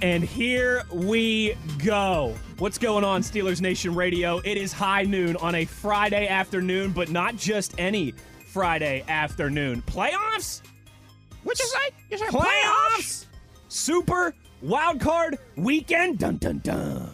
And 0.00 0.22
here 0.22 0.84
we 0.92 1.56
go. 1.84 2.36
What's 2.58 2.78
going 2.78 3.02
on, 3.02 3.22
Steelers 3.22 3.60
Nation 3.60 3.96
Radio? 3.96 4.40
It 4.44 4.56
is 4.56 4.72
high 4.72 5.02
noon 5.02 5.34
on 5.38 5.56
a 5.56 5.64
Friday 5.64 6.28
afternoon, 6.28 6.92
but 6.92 7.10
not 7.10 7.34
just 7.34 7.74
any 7.78 8.14
Friday 8.46 9.04
afternoon. 9.08 9.82
Playoffs? 9.82 10.62
What 11.42 11.58
you 11.58 11.66
say? 11.66 11.90
You 12.10 12.18
say 12.18 12.26
Playoffs? 12.26 13.26
Super 13.66 14.34
wild 14.62 15.00
card 15.00 15.36
weekend? 15.56 16.18
Dun 16.18 16.36
dun 16.36 16.58
dun. 16.58 17.10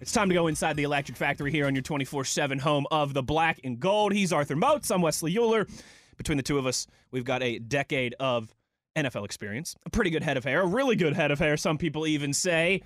It's 0.00 0.10
time 0.10 0.28
to 0.28 0.34
go 0.34 0.48
inside 0.48 0.74
the 0.74 0.82
Electric 0.82 1.16
Factory 1.16 1.52
here 1.52 1.66
on 1.66 1.74
your 1.76 1.82
24 1.82 2.24
7 2.24 2.58
home 2.58 2.84
of 2.90 3.14
the 3.14 3.22
black 3.22 3.60
and 3.62 3.78
gold. 3.78 4.12
He's 4.12 4.32
Arthur 4.32 4.56
Moats. 4.56 4.90
I'm 4.90 5.02
Wesley 5.02 5.38
Euler. 5.38 5.68
Between 6.16 6.36
the 6.36 6.42
two 6.42 6.58
of 6.58 6.66
us, 6.66 6.88
we've 7.12 7.24
got 7.24 7.44
a 7.44 7.60
decade 7.60 8.16
of 8.18 8.52
NFL 8.96 9.24
experience, 9.24 9.74
a 9.86 9.90
pretty 9.90 10.10
good 10.10 10.22
head 10.22 10.36
of 10.36 10.44
hair, 10.44 10.62
a 10.62 10.66
really 10.66 10.96
good 10.96 11.14
head 11.14 11.30
of 11.30 11.38
hair, 11.38 11.56
some 11.56 11.78
people 11.78 12.06
even 12.06 12.32
say. 12.32 12.82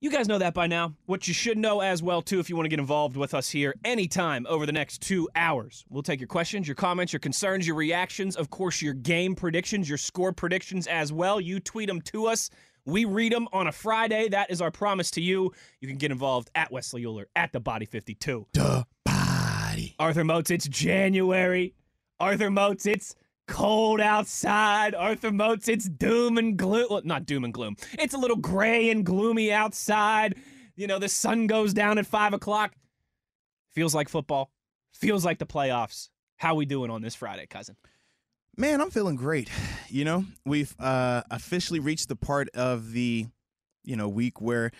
You 0.00 0.10
guys 0.12 0.28
know 0.28 0.38
that 0.38 0.54
by 0.54 0.68
now. 0.68 0.94
What 1.06 1.26
you 1.26 1.34
should 1.34 1.58
know 1.58 1.80
as 1.80 2.04
well, 2.04 2.22
too, 2.22 2.38
if 2.38 2.48
you 2.48 2.54
want 2.54 2.66
to 2.66 2.70
get 2.70 2.78
involved 2.78 3.16
with 3.16 3.34
us 3.34 3.48
here 3.48 3.74
anytime 3.84 4.46
over 4.48 4.64
the 4.64 4.70
next 4.70 5.02
two 5.02 5.28
hours. 5.34 5.84
We'll 5.90 6.04
take 6.04 6.20
your 6.20 6.28
questions, 6.28 6.68
your 6.68 6.76
comments, 6.76 7.12
your 7.12 7.18
concerns, 7.18 7.66
your 7.66 7.74
reactions, 7.74 8.36
of 8.36 8.48
course, 8.48 8.80
your 8.80 8.94
game 8.94 9.34
predictions, 9.34 9.88
your 9.88 9.98
score 9.98 10.32
predictions 10.32 10.86
as 10.86 11.12
well. 11.12 11.40
You 11.40 11.58
tweet 11.58 11.88
them 11.88 12.00
to 12.02 12.26
us. 12.28 12.48
We 12.84 13.06
read 13.06 13.32
them 13.32 13.48
on 13.52 13.66
a 13.66 13.72
Friday. 13.72 14.28
That 14.28 14.52
is 14.52 14.62
our 14.62 14.70
promise 14.70 15.10
to 15.12 15.20
you. 15.20 15.52
You 15.80 15.88
can 15.88 15.98
get 15.98 16.12
involved 16.12 16.48
at 16.54 16.70
Wesley 16.70 17.04
Euler, 17.04 17.26
at 17.34 17.52
the 17.52 17.58
Body 17.58 17.84
52. 17.84 18.46
The 18.52 18.86
body. 19.04 19.96
Arthur 19.98 20.22
Moats, 20.22 20.52
it's 20.52 20.68
January. 20.68 21.74
Arthur 22.20 22.50
Moats, 22.50 22.86
it's 22.86 23.16
cold 23.48 24.00
outside. 24.00 24.94
Arthur 24.94 25.32
Moats, 25.32 25.68
it's 25.68 25.88
doom 25.88 26.38
and 26.38 26.56
gloom. 26.56 26.86
Well, 26.88 27.02
not 27.04 27.26
doom 27.26 27.44
and 27.44 27.52
gloom. 27.52 27.76
It's 27.98 28.14
a 28.14 28.18
little 28.18 28.36
gray 28.36 28.90
and 28.90 29.04
gloomy 29.04 29.52
outside. 29.52 30.36
You 30.76 30.86
know, 30.86 31.00
the 31.00 31.08
sun 31.08 31.48
goes 31.48 31.74
down 31.74 31.98
at 31.98 32.06
five 32.06 32.32
o'clock. 32.32 32.74
Feels 33.70 33.94
like 33.94 34.08
football. 34.08 34.52
Feels 34.92 35.24
like 35.24 35.38
the 35.38 35.46
playoffs. 35.46 36.08
How 36.36 36.54
we 36.54 36.66
doing 36.66 36.90
on 36.90 37.02
this 37.02 37.16
Friday, 37.16 37.46
cousin? 37.46 37.76
Man, 38.56 38.80
I'm 38.80 38.90
feeling 38.90 39.16
great. 39.16 39.50
You 39.88 40.04
know, 40.04 40.24
we've 40.44 40.74
uh, 40.78 41.22
officially 41.30 41.80
reached 41.80 42.08
the 42.08 42.16
part 42.16 42.48
of 42.54 42.92
the, 42.92 43.26
you 43.84 43.96
know, 43.96 44.08
week 44.08 44.40
where 44.40 44.70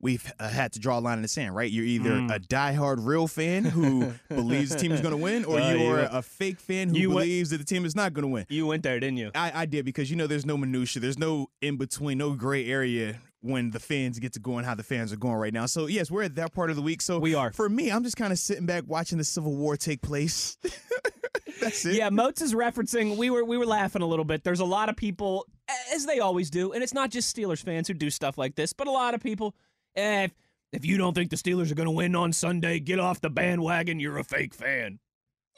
we've 0.00 0.32
uh, 0.40 0.48
had 0.48 0.72
to 0.72 0.78
draw 0.80 0.98
a 0.98 1.00
line 1.00 1.18
in 1.18 1.22
the 1.22 1.28
sand, 1.28 1.54
right? 1.54 1.70
You're 1.70 1.84
either 1.84 2.10
Mm. 2.10 2.34
a 2.34 2.38
diehard 2.40 3.04
real 3.06 3.26
fan 3.28 3.64
who 3.64 4.12
believes 4.28 4.70
the 4.70 4.78
team 4.78 4.92
is 4.92 5.00
going 5.00 5.12
to 5.12 5.16
win, 5.22 5.44
or 5.44 5.60
Uh, 5.60 5.72
you 5.72 5.78
you're 5.78 5.96
went- 5.96 6.08
a 6.14 6.22
fake 6.22 6.58
fan 6.60 6.88
who 6.88 6.96
you 6.98 7.08
went- 7.10 7.26
believes 7.26 7.50
that 7.50 7.58
the 7.58 7.64
team 7.64 7.84
is 7.84 7.94
not 7.94 8.12
going 8.14 8.22
to 8.22 8.28
win. 8.28 8.46
You 8.48 8.66
went 8.66 8.82
there, 8.82 8.98
didn't 8.98 9.18
you? 9.18 9.30
I, 9.34 9.62
I 9.62 9.66
did 9.66 9.84
because 9.84 10.10
you 10.10 10.16
know 10.16 10.26
there's 10.26 10.46
no 10.46 10.56
minutia, 10.56 11.00
there's 11.00 11.18
no 11.18 11.48
in 11.60 11.76
between, 11.76 12.18
no 12.18 12.32
gray 12.34 12.66
area 12.66 13.20
when 13.42 13.70
the 13.70 13.80
fans 13.80 14.18
get 14.18 14.34
to 14.34 14.38
going 14.40 14.64
how 14.66 14.74
the 14.74 14.82
fans 14.82 15.12
are 15.12 15.16
going 15.16 15.34
right 15.36 15.52
now. 15.54 15.64
So 15.66 15.86
yes, 15.86 16.10
we're 16.10 16.24
at 16.24 16.34
that 16.34 16.52
part 16.52 16.68
of 16.70 16.76
the 16.76 16.82
week. 16.82 17.00
So 17.02 17.18
We 17.18 17.34
are. 17.34 17.52
For 17.52 17.68
me, 17.68 17.90
I'm 17.90 18.02
just 18.04 18.16
kind 18.16 18.32
of 18.32 18.38
sitting 18.38 18.66
back 18.66 18.84
watching 18.86 19.16
the 19.18 19.24
Civil 19.24 19.54
War 19.56 19.76
take 19.76 20.02
place. 20.02 20.58
That's 21.60 21.84
it. 21.84 21.94
Yeah, 21.94 22.08
Moats 22.10 22.40
is 22.42 22.54
referencing. 22.54 23.16
We 23.16 23.28
were 23.30 23.44
we 23.44 23.56
were 23.58 23.66
laughing 23.66 24.02
a 24.02 24.06
little 24.06 24.24
bit. 24.24 24.44
There's 24.44 24.60
a 24.60 24.64
lot 24.64 24.88
of 24.88 24.96
people, 24.96 25.46
as 25.92 26.06
they 26.06 26.18
always 26.20 26.48
do, 26.50 26.72
and 26.72 26.82
it's 26.82 26.94
not 26.94 27.10
just 27.10 27.34
Steelers 27.36 27.62
fans 27.62 27.88
who 27.88 27.94
do 27.94 28.08
stuff 28.10 28.38
like 28.38 28.54
this, 28.54 28.72
but 28.72 28.86
a 28.86 28.90
lot 28.90 29.14
of 29.14 29.20
people. 29.22 29.54
Eh, 29.96 30.24
if, 30.24 30.32
if 30.72 30.84
you 30.84 30.96
don't 30.98 31.14
think 31.14 31.30
the 31.30 31.36
Steelers 31.36 31.70
are 31.70 31.74
going 31.74 31.86
to 31.86 31.92
win 31.92 32.14
on 32.14 32.32
Sunday, 32.32 32.80
get 32.80 32.98
off 32.98 33.20
the 33.20 33.30
bandwagon. 33.30 34.00
You're 34.00 34.18
a 34.18 34.24
fake 34.24 34.54
fan. 34.54 34.98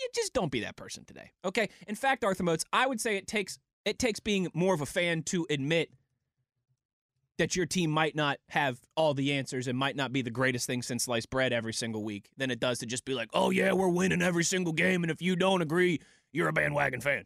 You 0.01 0.09
just 0.15 0.33
don't 0.33 0.51
be 0.51 0.61
that 0.61 0.77
person 0.77 1.05
today, 1.05 1.31
okay? 1.45 1.69
In 1.87 1.95
fact, 1.95 2.25
Arthur 2.25 2.43
Moats, 2.43 2.65
I 2.73 2.87
would 2.87 3.01
say 3.01 3.17
it 3.17 3.27
takes 3.27 3.59
it 3.85 3.99
takes 3.99 4.21
being 4.21 4.49
more 4.55 4.75
of 4.75 4.81
a 4.81 4.87
fan 4.87 5.23
to 5.25 5.47
admit 5.51 5.91
that 7.39 7.57
your 7.57 7.67
team 7.67 7.91
might 7.91 8.15
not 8.15 8.39
have 8.51 8.79
all 8.97 9.15
the 9.15 9.33
answers 9.33 9.67
and 9.67 9.77
might 9.77 9.97
not 9.97 10.13
be 10.13 10.23
the 10.23 10.31
greatest 10.31 10.67
thing 10.67 10.83
since 10.83 11.05
sliced 11.05 11.31
bread 11.31 11.53
every 11.53 11.73
single 11.73 12.05
week 12.05 12.31
than 12.37 12.51
it 12.51 12.61
does 12.61 12.79
to 12.79 12.87
just 12.87 13.05
be 13.05 13.15
like, 13.15 13.29
oh, 13.33 13.51
yeah, 13.51 13.73
we're 13.73 13.89
winning 13.89 14.23
every 14.23 14.45
single 14.45 14.73
game. 14.73 15.03
And 15.03 15.11
if 15.11 15.21
you 15.21 15.35
don't 15.35 15.63
agree, 15.63 16.01
you're 16.33 16.49
a 16.49 16.53
bandwagon 16.53 17.01
fan. 17.01 17.25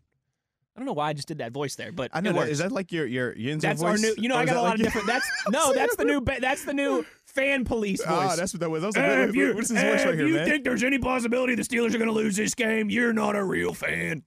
I 0.77 0.79
don't 0.81 0.87
know 0.87 0.93
why 0.93 1.09
I 1.09 1.13
just 1.15 1.27
did 1.27 1.39
that 1.39 1.53
voice 1.53 1.75
there, 1.77 1.91
but 1.91 2.11
I 2.13 2.21
know 2.21 2.35
that. 2.35 2.51
Is 2.51 2.59
that 2.59 2.71
like 2.71 2.93
your 2.93 3.07
your 3.07 3.35
Yinzo 3.35 3.63
that's 3.63 3.81
voice? 3.81 3.93
our 3.93 3.97
new. 3.99 4.15
You 4.19 4.29
know, 4.29 4.37
Or 4.37 4.41
I 4.41 4.45
got 4.45 4.57
a 4.57 4.61
lot 4.61 4.69
like 4.71 4.75
of 4.75 4.85
different. 4.85 5.07
That's 5.07 5.27
no, 5.51 5.73
that's 5.73 5.97
the 5.97 6.05
new. 6.05 6.21
That's 6.21 6.65
the 6.65 6.75
new 6.75 7.07
fan 7.25 7.65
police 7.65 8.05
voice. 8.05 8.09
Ah, 8.11 8.37
that's 8.37 8.53
what 8.53 8.61
that 8.61 8.69
was. 8.71 8.85
I 8.85 8.87
was 8.89 8.97
like, 8.97 9.07
wait, 9.07 9.21
if 9.21 9.27
wait, 9.31 9.37
you, 9.37 9.47
wait, 9.47 9.55
what's 9.57 9.69
his 9.71 9.81
voice 9.81 10.05
right 10.05 10.09
if 10.15 10.19
here, 10.19 10.29
you 10.29 10.35
man? 10.35 10.47
think 10.49 10.65
there's 10.65 10.83
any 10.83 10.99
possibility 10.99 11.55
the 11.55 11.63
Steelers 11.63 11.95
are 11.95 11.99
going 11.99 12.07
to 12.07 12.13
lose 12.13 12.37
this 12.37 12.55
game, 12.55 12.91
you're 12.91 13.15
not 13.15 13.37
a 13.37 13.43
real 13.43 13.73
fan. 13.73 14.23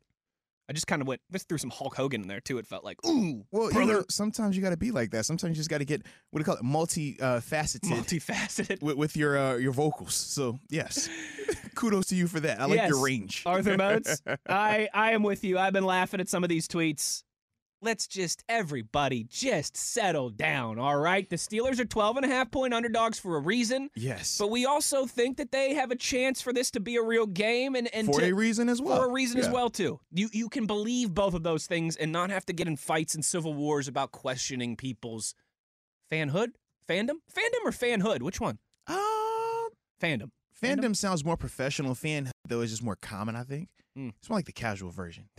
I 0.70 0.72
just 0.72 0.86
kind 0.86 1.02
of 1.02 1.08
went, 1.08 1.20
just 1.32 1.50
threw 1.50 1.58
some 1.58 1.72
Hulk 1.72 1.96
Hogan 1.96 2.22
in 2.22 2.28
there 2.28 2.40
too. 2.40 2.60
It 2.60 2.68
felt 2.68 2.84
like, 2.84 3.04
ooh, 3.04 3.44
well, 3.52 3.70
you 3.70 3.74
brother, 3.74 3.94
know, 3.94 4.06
sometimes 4.08 4.56
you 4.56 4.62
got 4.62 4.70
to 4.70 4.78
be 4.78 4.92
like 4.92 5.10
that. 5.12 5.26
Sometimes 5.26 5.50
you 5.50 5.60
just 5.60 5.70
got 5.70 5.80
to 5.80 5.86
get 5.86 6.04
what 6.30 6.38
do 6.38 6.42
you 6.42 6.46
call 6.46 6.58
it, 6.58 6.64
multi 6.64 7.20
uh, 7.20 7.40
faceted 7.40 7.90
multifaceted. 7.90 8.80
with, 8.84 8.96
with 8.96 9.18
your 9.18 9.36
uh, 9.36 9.56
your 9.56 9.72
vocals. 9.72 10.14
So 10.14 10.60
yes, 10.70 11.10
kudos 11.76 12.06
to 12.08 12.16
you 12.16 12.28
for 12.28 12.40
that. 12.42 12.62
I 12.62 12.66
like 12.66 12.88
your 12.88 13.04
range. 13.04 13.42
Arthur 13.48 13.78
Moats, 13.78 14.22
I, 14.48 14.88
I 14.94 15.14
am 15.14 15.24
with 15.24 15.44
you. 15.44 15.58
I've 15.58 15.74
been 15.74 15.86
laughing 15.86 16.20
at 16.20 16.30
some 16.30 16.44
of 16.44 16.50
these 16.50 16.68
tweets. 16.68 17.24
Let's 17.82 18.08
just, 18.08 18.44
everybody, 18.50 19.24
just 19.24 19.78
settle 19.78 20.30
down, 20.30 20.80
all 20.80 20.98
right? 20.98 21.30
The 21.30 21.38
Steelers 21.38 21.80
are 21.80 21.86
12 21.86 22.18
and 22.18 22.26
a 22.26 22.30
half 22.30 22.52
point 22.52 22.74
underdogs 22.74 23.18
for 23.20 23.38
a 23.38 23.40
reason, 23.40 23.90
yes, 23.96 24.38
but 24.38 24.50
we 24.52 24.66
also 24.66 25.06
think 25.06 25.38
that 25.38 25.52
they 25.54 25.74
have 25.76 25.90
a 25.90 25.96
chance 25.96 26.42
for 26.42 26.52
this 26.52 26.72
to 26.72 26.82
be 26.82 26.98
a 26.98 27.02
real 27.02 27.26
game 27.26 27.76
and, 27.76 27.88
and 27.94 28.08
for 28.08 28.20
to, 28.20 28.28
a 28.30 28.34
reason 28.34 28.68
as 28.68 28.82
well. 28.82 28.98
for 29.02 29.06
a 29.10 29.12
reason 29.14 29.40
as 29.40 29.50
well, 29.50 29.70
too. 29.70 30.00
You, 30.12 30.28
you 30.34 30.50
can 30.50 30.66
believe 30.66 31.14
both 31.14 31.34
of 31.34 31.44
those 31.44 31.68
things 31.68 31.96
and 31.96 32.12
not 32.12 32.32
have 32.32 32.46
to 32.48 32.54
get 32.54 32.68
in 32.68 32.76
fights 32.76 33.16
and 33.16 33.24
civil 33.24 33.54
wars 33.54 33.88
about 33.88 34.12
questioning 34.12 34.76
people's 34.76 35.34
fanhood, 36.12 36.50
fandom, 36.88 37.16
fandom 37.34 37.64
or 37.64 37.72
fanhood? 37.72 38.22
Which 38.22 38.42
one? 38.42 38.58
Um, 38.88 39.70
Fandom. 40.02 40.32
fandom 40.62 40.96
sounds 40.96 41.24
more 41.24 41.38
professional. 41.38 41.96
Fan 41.96 42.30
though 42.48 42.62
is 42.62 42.72
just 42.72 42.84
more 42.84 42.98
common. 43.02 43.36
I 43.38 43.44
think 43.44 43.70
Mm. 43.98 44.14
it's 44.20 44.30
more 44.30 44.38
like 44.38 44.46
the 44.46 44.52
casual 44.52 44.92
version. 44.92 45.30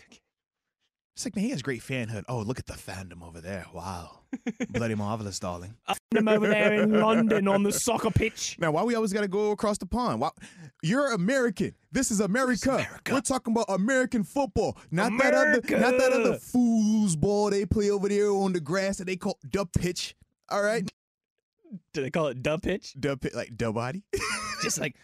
It's 1.15 1.27
like 1.27 1.37
man, 1.37 1.45
he 1.45 1.51
has 1.51 1.61
great 1.61 1.83
fanhood. 1.83 2.25
Oh, 2.29 2.39
look 2.39 2.59
at 2.59 2.67
the 2.67 2.73
fandom 2.75 3.23
over 3.23 3.41
there. 3.41 3.67
Wow, 3.75 4.21
bloody 4.71 4.95
marvelous, 4.95 5.39
darling. 5.39 5.75
I'm 6.17 6.29
over 6.29 6.47
there 6.49 6.73
in 6.83 6.99
London 6.99 7.47
on 7.47 7.63
the 7.63 7.73
soccer 7.73 8.11
pitch. 8.11 8.57
Now, 8.61 8.71
why 8.71 8.85
we 8.85 8.95
always 8.95 9.13
got 9.13 9.21
to 9.23 9.29
go 9.29 9.51
across 9.51 9.77
the 9.79 9.87
pond? 9.87 10.21
Why, 10.21 10.31
you're 10.83 11.13
American. 11.13 11.75
This 11.93 12.11
is 12.11 12.21
America. 12.21 12.71
America. 12.75 13.13
We're 13.13 13.21
talking 13.21 13.53
about 13.53 13.67
American 13.69 14.23
football, 14.25 14.79
not 14.91 15.13
that 15.21 15.35
other, 15.35 15.61
not 15.79 15.99
that 15.99 16.13
other 16.13 16.21
America. 16.23 16.41
foosball 16.55 17.51
they 17.51 17.67
play 17.67 17.91
over 17.91 18.09
there 18.09 18.31
on 18.31 18.53
the 18.55 18.61
grass 18.61 18.97
that 18.99 19.05
they 19.07 19.17
call 19.17 19.39
the 19.53 19.67
pitch. 19.67 20.15
All 20.49 20.63
right, 20.63 20.89
Do 21.93 22.03
they 22.03 22.11
call 22.11 22.29
it 22.29 22.43
dub 22.43 22.63
pitch? 22.63 22.95
the 22.97 23.17
pitch, 23.17 23.35
like 23.35 23.57
the 23.59 23.71
body. 23.73 24.05
Just 24.63 24.81
like 24.81 24.97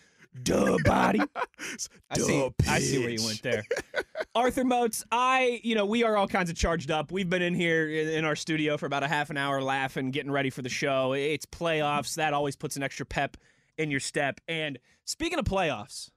dub 0.43 0.83
body. 0.85 1.21
I 2.11 2.19
see. 2.19 2.51
I 2.69 2.79
see 2.79 2.99
where 2.99 3.11
you 3.11 3.25
went 3.25 3.43
there. 3.43 3.65
Arthur 4.35 4.65
Moats, 4.65 5.05
I, 5.11 5.61
you 5.63 5.75
know, 5.75 5.87
we 5.87 6.05
are 6.05 6.17
all 6.17 6.29
kinds 6.29 6.51
of 6.51 6.57
charged 6.57 6.91
up. 6.91 7.11
We've 7.11 7.29
been 7.29 7.43
in 7.43 7.55
here 7.55 7.89
in 7.89 8.09
in 8.09 8.25
our 8.25 8.37
studio 8.37 8.77
for 8.77 8.87
about 8.87 9.03
a 9.03 9.09
half 9.09 9.31
an 9.31 9.37
hour 9.37 9.63
laughing, 9.63 10.11
getting 10.11 10.31
ready 10.31 10.51
for 10.51 10.63
the 10.63 10.69
show. 10.69 11.13
It's 11.13 11.47
playoffs. 11.47 12.17
That 12.17 12.35
always 12.35 12.57
puts 12.57 12.77
an 12.77 12.83
extra 12.83 13.07
pep 13.07 13.37
in 13.79 13.91
your 13.91 14.01
step. 14.01 14.41
And 14.49 14.79
speaking 15.05 15.39
of 15.39 15.45
playoffs, 15.45 16.11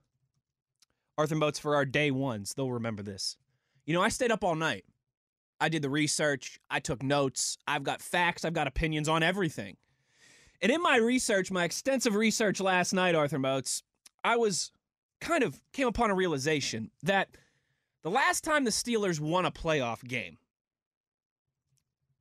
Arthur 1.18 1.36
Moats 1.36 1.60
for 1.60 1.76
our 1.76 1.86
day 1.86 2.12
ones, 2.12 2.54
they'll 2.56 2.72
remember 2.72 3.04
this. 3.04 3.38
You 3.86 3.94
know, 3.94 4.02
I 4.02 4.10
stayed 4.10 4.32
up 4.32 4.44
all 4.44 4.56
night. 4.56 4.86
I 5.62 5.70
did 5.70 5.82
the 5.82 5.90
research. 5.90 6.60
I 6.70 6.80
took 6.80 7.04
notes. 7.04 7.58
I've 7.68 7.84
got 7.84 8.02
facts. 8.02 8.46
I've 8.46 8.54
got 8.54 8.68
opinions 8.68 9.10
on 9.10 9.24
everything. 9.24 9.78
And 10.62 10.72
in 10.72 10.82
my 10.82 10.98
research, 10.98 11.52
my 11.52 11.64
extensive 11.64 12.16
research 12.16 12.60
last 12.60 12.94
night, 12.94 13.16
Arthur 13.16 13.40
Moats, 13.40 13.84
I 14.24 14.36
was 14.38 14.72
kind 15.22 15.44
of 15.44 15.60
came 15.74 15.88
upon 15.88 16.10
a 16.12 16.16
realization 16.16 16.92
that 17.04 17.30
The 18.04 18.10
last 18.10 18.44
time 18.44 18.64
the 18.64 18.72
Steelers 18.72 19.20
won 19.20 19.46
a 19.46 19.52
playoff 19.52 20.04
game, 20.08 20.38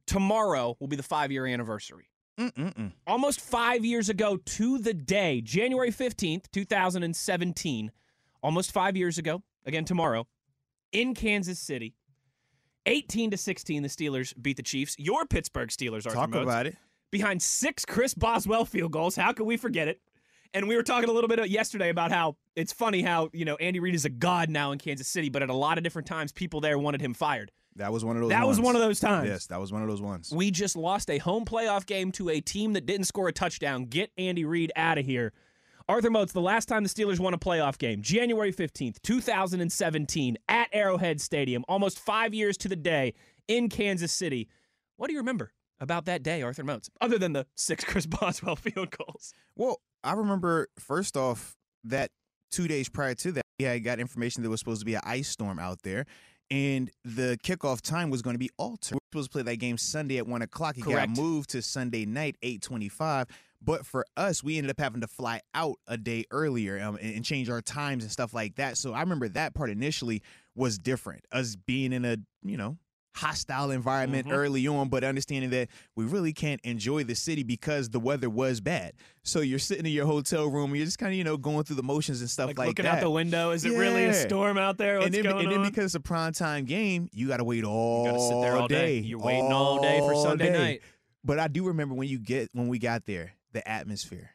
tomorrow 0.06 0.76
will 0.80 0.88
be 0.88 0.96
the 0.96 1.02
five 1.02 1.30
year 1.30 1.46
anniversary. 1.46 2.08
Mm-mm-mm. 2.38 2.92
Almost 3.06 3.40
five 3.40 3.84
years 3.84 4.08
ago 4.08 4.36
to 4.36 4.78
the 4.78 4.94
day, 4.94 5.40
January 5.40 5.90
15th, 5.90 6.44
2017, 6.52 7.90
almost 8.42 8.70
five 8.70 8.96
years 8.96 9.18
ago, 9.18 9.42
again 9.66 9.84
tomorrow, 9.84 10.26
in 10.92 11.14
Kansas 11.14 11.58
City. 11.58 11.94
18 12.86 13.32
to 13.32 13.36
16, 13.36 13.82
the 13.82 13.88
Steelers 13.88 14.32
beat 14.40 14.56
the 14.56 14.62
Chiefs. 14.62 14.94
Your 14.98 15.26
Pittsburgh 15.26 15.68
Steelers 15.68 16.06
are 16.06 16.14
Talk 16.14 16.34
about 16.34 16.66
it. 16.66 16.76
behind 17.10 17.42
six 17.42 17.84
Chris 17.84 18.14
Boswell 18.14 18.64
field 18.64 18.92
goals. 18.92 19.14
How 19.16 19.32
can 19.32 19.44
we 19.44 19.56
forget 19.56 19.88
it? 19.88 20.00
And 20.54 20.66
we 20.66 20.76
were 20.76 20.82
talking 20.82 21.08
a 21.08 21.12
little 21.12 21.28
bit 21.28 21.46
yesterday 21.48 21.90
about 21.90 22.10
how 22.10 22.36
it's 22.56 22.72
funny 22.72 23.02
how, 23.02 23.28
you 23.32 23.44
know, 23.44 23.56
Andy 23.56 23.80
Reid 23.80 23.94
is 23.94 24.04
a 24.04 24.10
god 24.10 24.48
now 24.48 24.72
in 24.72 24.78
Kansas 24.78 25.06
City, 25.06 25.28
but 25.28 25.42
at 25.42 25.50
a 25.50 25.54
lot 25.54 25.78
of 25.78 25.84
different 25.84 26.08
times, 26.08 26.32
people 26.32 26.60
there 26.60 26.78
wanted 26.78 27.00
him 27.00 27.14
fired. 27.14 27.52
That 27.76 27.92
was 27.92 28.04
one 28.04 28.16
of 28.16 28.22
those. 28.22 28.30
That 28.30 28.46
was 28.46 28.60
one 28.60 28.74
of 28.74 28.82
those 28.82 28.98
times. 28.98 29.28
Yes, 29.28 29.46
that 29.46 29.60
was 29.60 29.72
one 29.72 29.82
of 29.82 29.88
those 29.88 30.02
ones. 30.02 30.32
We 30.34 30.50
just 30.50 30.74
lost 30.74 31.10
a 31.10 31.18
home 31.18 31.44
playoff 31.44 31.86
game 31.86 32.10
to 32.12 32.28
a 32.28 32.40
team 32.40 32.72
that 32.72 32.86
didn't 32.86 33.04
score 33.04 33.28
a 33.28 33.32
touchdown. 33.32 33.84
Get 33.84 34.10
Andy 34.18 34.44
Reid 34.44 34.72
out 34.74 34.98
of 34.98 35.06
here. 35.06 35.32
Arthur 35.88 36.10
Moats, 36.10 36.32
the 36.32 36.40
last 36.40 36.66
time 36.66 36.82
the 36.82 36.88
Steelers 36.88 37.18
won 37.18 37.32
a 37.32 37.38
playoff 37.38 37.78
game, 37.78 38.02
January 38.02 38.52
15th, 38.52 39.00
2017, 39.02 40.36
at 40.48 40.68
Arrowhead 40.72 41.18
Stadium, 41.18 41.64
almost 41.66 41.98
five 41.98 42.34
years 42.34 42.58
to 42.58 42.68
the 42.68 42.76
day 42.76 43.14
in 43.46 43.70
Kansas 43.70 44.12
City. 44.12 44.48
What 44.96 45.06
do 45.06 45.14
you 45.14 45.20
remember 45.20 45.50
about 45.80 46.04
that 46.04 46.22
day, 46.22 46.42
Arthur 46.42 46.64
Moats, 46.64 46.90
other 47.00 47.16
than 47.16 47.32
the 47.32 47.46
six 47.54 47.84
Chris 47.84 48.04
Boswell 48.04 48.56
field 48.56 48.90
goals? 48.90 49.32
Well, 49.56 49.80
I 50.04 50.12
remember 50.12 50.68
first 50.78 51.16
off 51.16 51.54
that 51.84 52.10
two 52.50 52.68
days 52.68 52.88
prior 52.88 53.14
to 53.14 53.32
that, 53.32 53.42
yeah, 53.58 53.72
I 53.72 53.78
got 53.78 53.98
information 53.98 54.42
there 54.42 54.50
was 54.50 54.60
supposed 54.60 54.80
to 54.80 54.86
be 54.86 54.94
an 54.94 55.00
ice 55.04 55.28
storm 55.28 55.58
out 55.58 55.82
there, 55.82 56.06
and 56.50 56.90
the 57.04 57.38
kickoff 57.42 57.80
time 57.80 58.10
was 58.10 58.22
going 58.22 58.34
to 58.34 58.38
be 58.38 58.50
altered. 58.58 58.94
We 58.94 58.96
were 58.96 59.22
supposed 59.22 59.30
to 59.30 59.32
play 59.32 59.42
that 59.42 59.56
game 59.56 59.76
Sunday 59.78 60.18
at 60.18 60.26
one 60.26 60.42
o'clock. 60.42 60.78
It 60.78 60.82
Correct. 60.82 61.14
got 61.14 61.22
moved 61.22 61.50
to 61.50 61.62
Sunday 61.62 62.06
night, 62.06 62.36
eight 62.42 62.62
twenty-five. 62.62 63.26
But 63.60 63.84
for 63.84 64.06
us, 64.16 64.44
we 64.44 64.56
ended 64.56 64.70
up 64.70 64.78
having 64.78 65.00
to 65.00 65.08
fly 65.08 65.40
out 65.52 65.78
a 65.88 65.96
day 65.96 66.24
earlier 66.30 66.80
um, 66.80 66.96
and, 67.02 67.16
and 67.16 67.24
change 67.24 67.50
our 67.50 67.60
times 67.60 68.04
and 68.04 68.12
stuff 68.12 68.32
like 68.32 68.54
that. 68.54 68.78
So 68.78 68.92
I 68.92 69.00
remember 69.00 69.28
that 69.30 69.52
part 69.52 69.68
initially 69.68 70.22
was 70.54 70.78
different. 70.78 71.24
Us 71.32 71.56
being 71.56 71.92
in 71.92 72.04
a 72.04 72.18
you 72.44 72.56
know 72.56 72.78
hostile 73.18 73.70
environment 73.70 74.26
Mhm. 74.28 74.32
early 74.32 74.66
on, 74.66 74.88
but 74.88 75.04
understanding 75.04 75.50
that 75.50 75.68
we 75.96 76.04
really 76.04 76.32
can't 76.32 76.60
enjoy 76.62 77.04
the 77.04 77.14
city 77.14 77.42
because 77.42 77.90
the 77.90 78.00
weather 78.00 78.30
was 78.30 78.60
bad. 78.60 78.92
So 79.22 79.40
you're 79.40 79.58
sitting 79.58 79.86
in 79.86 79.92
your 79.92 80.06
hotel 80.06 80.46
room, 80.46 80.74
you're 80.74 80.84
just 80.84 80.98
kind 80.98 81.12
of 81.12 81.18
you 81.18 81.24
know 81.24 81.36
going 81.36 81.64
through 81.64 81.76
the 81.76 81.82
motions 81.82 82.20
and 82.20 82.30
stuff 82.30 82.46
Like, 82.48 82.58
like, 82.58 82.68
looking 82.68 82.84
that. 82.84 82.96
out 82.96 83.00
the 83.00 83.10
window, 83.10 83.50
is 83.50 83.64
it 83.64 83.70
really 83.76 84.04
a 84.04 84.14
storm 84.14 84.56
out 84.58 84.78
there? 84.78 84.94
What's 84.96 85.06
and 85.06 85.14
then, 85.14 85.22
going 85.24 85.44
and 85.44 85.52
then 85.52 85.60
on? 85.60 85.68
because 85.68 85.84
it's 85.86 85.94
a 85.94 86.00
prime 86.00 86.32
time 86.32 86.64
game, 86.64 87.08
you 87.12 87.28
got 87.28 87.38
to 87.38 87.44
wait 87.44 87.64
all 87.64 88.04
you 88.04 88.10
gotta 88.12 88.22
sit 88.22 88.40
there 88.40 88.56
all 88.56 88.68
day. 88.68 88.98
You're 88.98 89.18
waiting 89.18 89.52
all 89.52 89.82
day 89.82 89.98
for 90.00 90.14
Sunday 90.14 90.46
day. 90.46 90.58
night. 90.58 90.82
But 91.24 91.38
I 91.38 91.48
do 91.48 91.64
remember 91.66 91.94
when 91.94 92.08
you 92.08 92.18
get 92.18 92.48
when 92.52 92.68
we 92.68 92.78
got 92.78 93.04
there, 93.04 93.32
the 93.52 93.68
atmosphere. 93.68 94.30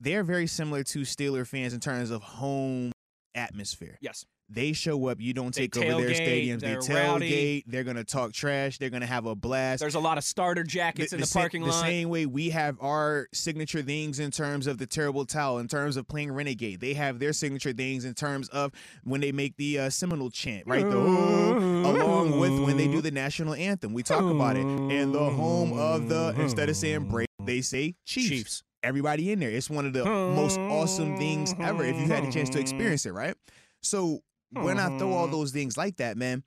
They're 0.00 0.22
very 0.24 0.46
similar 0.46 0.84
to 0.84 1.00
Steeler 1.00 1.46
fans 1.46 1.72
in 1.72 1.80
terms 1.80 2.10
of 2.10 2.22
home 2.22 2.92
atmosphere. 3.38 3.98
Yes. 4.00 4.26
They 4.50 4.72
show 4.72 5.08
up, 5.08 5.20
you 5.20 5.34
don't 5.34 5.54
They 5.54 5.68
take 5.68 5.76
over 5.76 6.00
their 6.06 6.14
stadiums. 6.14 6.60
They 6.60 6.74
tailgate. 6.76 6.94
rowdy. 6.94 7.64
They're 7.66 7.84
gonna 7.84 8.02
talk 8.02 8.32
trash. 8.32 8.78
They're 8.78 8.88
gonna 8.88 9.04
have 9.04 9.26
a 9.26 9.34
blast. 9.34 9.80
There's 9.80 9.94
a 9.94 10.00
lot 10.00 10.16
of 10.16 10.24
starter 10.24 10.64
jackets 10.64 11.12
in 11.12 11.20
the, 11.20 11.26
sa- 11.26 11.40
parking 11.40 11.60
the 11.60 11.68
lot. 11.68 11.82
The 11.82 11.86
same 11.86 12.08
way 12.08 12.24
we 12.24 12.48
have 12.48 12.78
our 12.80 13.28
signature 13.34 13.82
things 13.82 14.18
in 14.18 14.30
terms 14.30 14.66
of 14.66 14.78
the 14.78 14.86
terrible 14.86 15.26
towel, 15.26 15.58
in 15.58 15.68
terms 15.68 15.98
of 15.98 16.08
playing 16.08 16.32
Renegade. 16.32 16.80
They 16.80 16.94
have 16.94 17.18
their 17.18 17.34
signature 17.34 17.74
things 17.74 18.06
in 18.06 18.14
terms 18.14 18.48
of 18.48 18.72
when 19.04 19.20
they 19.20 19.32
make 19.32 19.58
the 19.58 19.80
uh, 19.80 19.90
Seminole 19.90 20.30
chant, 20.30 20.66
right? 20.66 20.88
The 20.88 20.96
along 20.96 22.38
with 22.38 22.58
when 22.60 22.78
they 22.78 22.88
do 22.88 23.02
the 23.02 23.10
national 23.10 23.52
anthem. 23.52 23.92
We 23.92 24.02
talk 24.02 24.22
about 24.22 24.56
it. 24.56 24.64
And 24.64 25.14
the 25.14 25.28
home 25.30 25.74
of 25.78 26.08
the 26.08 26.34
instead 26.38 26.70
of 26.70 26.76
saying 26.76 27.08
break, 27.10 27.28
they 27.38 27.60
say 27.60 27.96
Chiefs. 28.06 28.28
Chiefs. 28.28 28.62
Everybody 28.82 29.32
in 29.32 29.40
there. 29.40 29.50
It's 29.50 29.68
one 29.68 29.86
of 29.86 29.92
the 29.92 30.04
most 30.04 30.58
awesome 30.58 31.16
things 31.16 31.54
ever 31.60 31.84
if 31.84 31.96
you 31.96 32.06
had 32.06 32.24
a 32.24 32.30
chance 32.30 32.48
to 32.50 32.60
experience 32.60 33.06
it, 33.06 33.12
right? 33.12 33.34
So 33.82 34.20
when 34.52 34.78
I 34.78 34.96
throw 34.98 35.12
all 35.12 35.26
those 35.28 35.50
things 35.50 35.76
like 35.76 35.96
that, 35.96 36.16
man, 36.16 36.44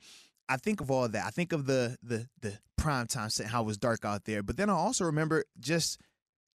I 0.48 0.58
think 0.58 0.82
of 0.82 0.90
all 0.90 1.08
that. 1.08 1.26
I 1.26 1.30
think 1.30 1.52
of 1.52 1.66
the 1.66 1.98
the 2.02 2.28
the 2.42 2.58
prime 2.78 3.08
time 3.08 3.30
set, 3.30 3.48
how 3.48 3.62
it 3.64 3.66
was 3.66 3.78
dark 3.78 4.06
out 4.06 4.24
there. 4.26 4.44
But 4.44 4.58
then 4.58 4.70
I 4.70 4.74
also 4.74 5.06
remember 5.06 5.44
just 5.60 6.00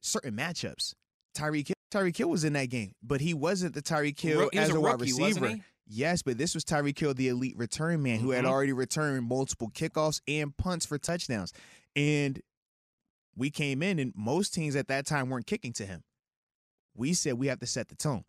certain 0.02 0.36
matchups. 0.36 0.94
Tyreek 1.38 1.72
Tyreek 1.92 2.16
Hill 2.18 2.30
was 2.30 2.44
in 2.46 2.54
that 2.54 2.70
game, 2.70 2.94
but 3.04 3.20
he 3.22 3.34
wasn't 3.34 3.74
the 3.76 3.82
Tyreek 3.82 4.20
Hill 4.20 4.50
as 4.54 4.70
a 4.70 4.76
a 4.76 4.80
wide 4.80 4.92
rookie, 5.02 5.12
receiver. 5.12 5.58
Yes, 5.88 6.24
but 6.24 6.38
this 6.38 6.56
was 6.56 6.64
Tyreek 6.64 6.98
Hill, 6.98 7.14
the 7.14 7.28
elite 7.28 7.56
return 7.58 8.02
man, 8.02 8.20
who 8.20 8.32
had 8.32 8.44
Mhm. 8.46 8.50
already 8.50 8.74
returned 8.74 9.28
multiple 9.28 9.70
kickoffs 9.70 10.20
and 10.28 10.56
punts 10.58 10.86
for 10.86 10.98
touchdowns. 10.98 11.54
And 11.96 12.42
we 13.36 13.50
came 13.50 13.84
in, 13.84 14.00
and 14.00 14.14
most 14.16 14.54
teams 14.54 14.76
at 14.76 14.88
that 14.88 15.06
time 15.06 15.30
weren't 15.30 15.48
kicking 15.48 15.74
to 15.74 15.86
him. 15.86 16.04
We 16.96 17.14
said 17.14 17.34
we 17.34 17.48
have 17.48 17.60
to 17.60 17.68
set 17.68 17.90
the 17.90 17.96
tone. 17.96 18.24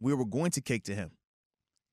We 0.00 0.14
were 0.14 0.24
going 0.24 0.50
to 0.52 0.60
kick 0.60 0.84
to 0.84 0.94
him. 0.94 1.12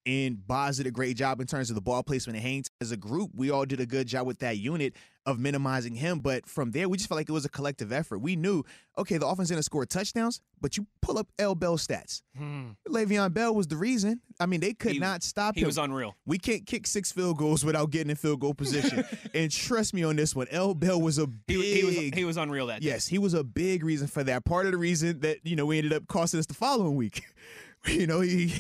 And 0.06 0.46
Boz 0.46 0.78
did 0.78 0.86
a 0.86 0.92
great 0.92 1.18
job 1.18 1.42
in 1.42 1.48
terms 1.48 1.70
of 1.72 1.76
the 1.76 1.82
ball 1.82 2.04
placement 2.04 2.38
and 2.38 2.46
hang. 2.46 2.64
As 2.80 2.92
a 2.92 2.98
group, 2.98 3.32
we 3.34 3.50
all 3.50 3.66
did 3.66 3.80
a 3.80 3.88
good 3.88 4.06
job 4.08 4.28
with 4.28 4.38
that 4.40 4.58
unit 4.58 4.94
of 5.26 5.40
minimizing 5.40 5.96
him. 5.96 6.20
But 6.20 6.48
from 6.48 6.70
there, 6.70 6.88
we 6.88 6.98
just 6.98 7.10
felt 7.10 7.18
like 7.18 7.28
it 7.28 7.32
was 7.32 7.46
a 7.46 7.50
collective 7.50 7.92
effort. 7.92 8.20
We 8.20 8.36
knew, 8.36 8.64
okay, 9.00 9.18
the 9.18 9.26
offense 9.26 9.50
didn't 9.50 9.64
score 9.64 9.84
touchdowns, 9.88 10.42
but 10.62 10.78
you 10.78 10.86
pull 11.02 11.18
up 11.18 11.28
L. 11.40 11.56
Bell 11.56 11.78
stats. 11.78 12.22
Hmm. 12.38 12.74
Le'Veon 12.88 13.34
Bell 13.34 13.56
was 13.56 13.66
the 13.66 13.78
reason. 13.78 14.22
I 14.40 14.46
mean, 14.46 14.60
they 14.60 14.74
could 14.74 14.92
He- 14.92 15.00
not 15.00 15.24
stop 15.24 15.56
He 15.56 15.62
him. 15.62 15.64
He 15.64 15.66
was 15.66 15.80
unreal. 15.80 16.16
we 16.28 16.38
can't 16.38 16.68
kick 16.68 16.86
six 16.86 17.12
field 17.12 17.40
goals 17.40 17.66
without 17.66 17.90
getting 17.90 18.12
in 18.12 18.16
field 18.16 18.42
goal 18.42 18.54
position. 18.54 19.04
and 19.34 19.50
trust 19.50 19.96
me 19.96 20.04
on 20.04 20.16
this 20.18 20.36
one, 20.36 20.46
L. 20.52 20.76
Bell 20.76 21.02
was 21.02 21.18
a 21.18 21.26
He, 21.26 21.32
big. 21.48 21.76
he 21.78 21.84
was 21.84 21.96
he 22.20 22.26
was 22.26 22.38
unreal 22.38 22.68
that 22.68 22.82
day. 22.82 22.90
Yes, 22.90 23.08
he 23.08 23.18
was 23.18 23.34
a 23.34 23.44
big 23.44 23.84
reason 23.84 24.06
for 24.08 24.24
that. 24.26 24.46
Part 24.46 24.68
of 24.68 24.72
the 24.72 24.78
reason 24.78 25.22
that 25.22 25.40
you 25.44 25.56
know 25.56 25.66
we 25.66 25.80
ended 25.80 25.94
up 25.94 26.08
costing 26.08 26.40
us 26.40 26.46
the 26.46 26.54
following 26.54 26.96
week. 26.96 27.24
you 27.88 28.06
know, 28.08 28.20
he, 28.22 28.54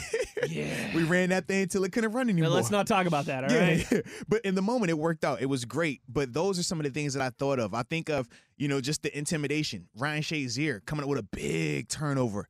Yeah. 0.50 0.94
we 0.96 1.04
ran 1.04 1.30
that 1.30 1.48
thing 1.48 1.64
until 1.64 1.84
it 1.86 1.92
couldn't 1.92 2.12
run 2.12 2.28
Now, 2.28 2.32
anymore. 2.32 2.50
let's 2.52 2.70
not 2.72 2.88
talk 2.88 3.08
about 3.08 3.26
that, 3.26 3.44
all 3.50 3.58
right? 3.58 3.86
yeah, 3.92 4.02
but 4.28 4.42
in 4.44 4.54
the 4.56 4.62
moment 4.62 4.90
it 4.90 4.98
worked 4.98 5.24
out. 5.24 5.42
It 5.42 5.46
was 5.46 5.64
great. 5.66 6.02
But 6.10 6.34
those 6.34 6.60
are 6.60 6.64
some 6.64 6.80
of 6.80 6.84
the 6.84 6.90
things 6.92 7.14
that 7.14 7.22
I 7.22 7.30
thought 7.30 7.60
of. 7.60 7.74
I 7.74 7.84
think 7.84 8.10
of 8.10 8.28
you 8.58 8.68
know 8.68 8.82
just 8.82 9.02
the 9.04 9.18
intimidation. 9.18 9.88
Ryan 9.96 10.22
Shazier 10.24 10.86
coming 10.86 11.04
up 11.04 11.10
with 11.10 11.20
a 11.20 11.24
big 11.24 11.88
turnover. 11.88 12.48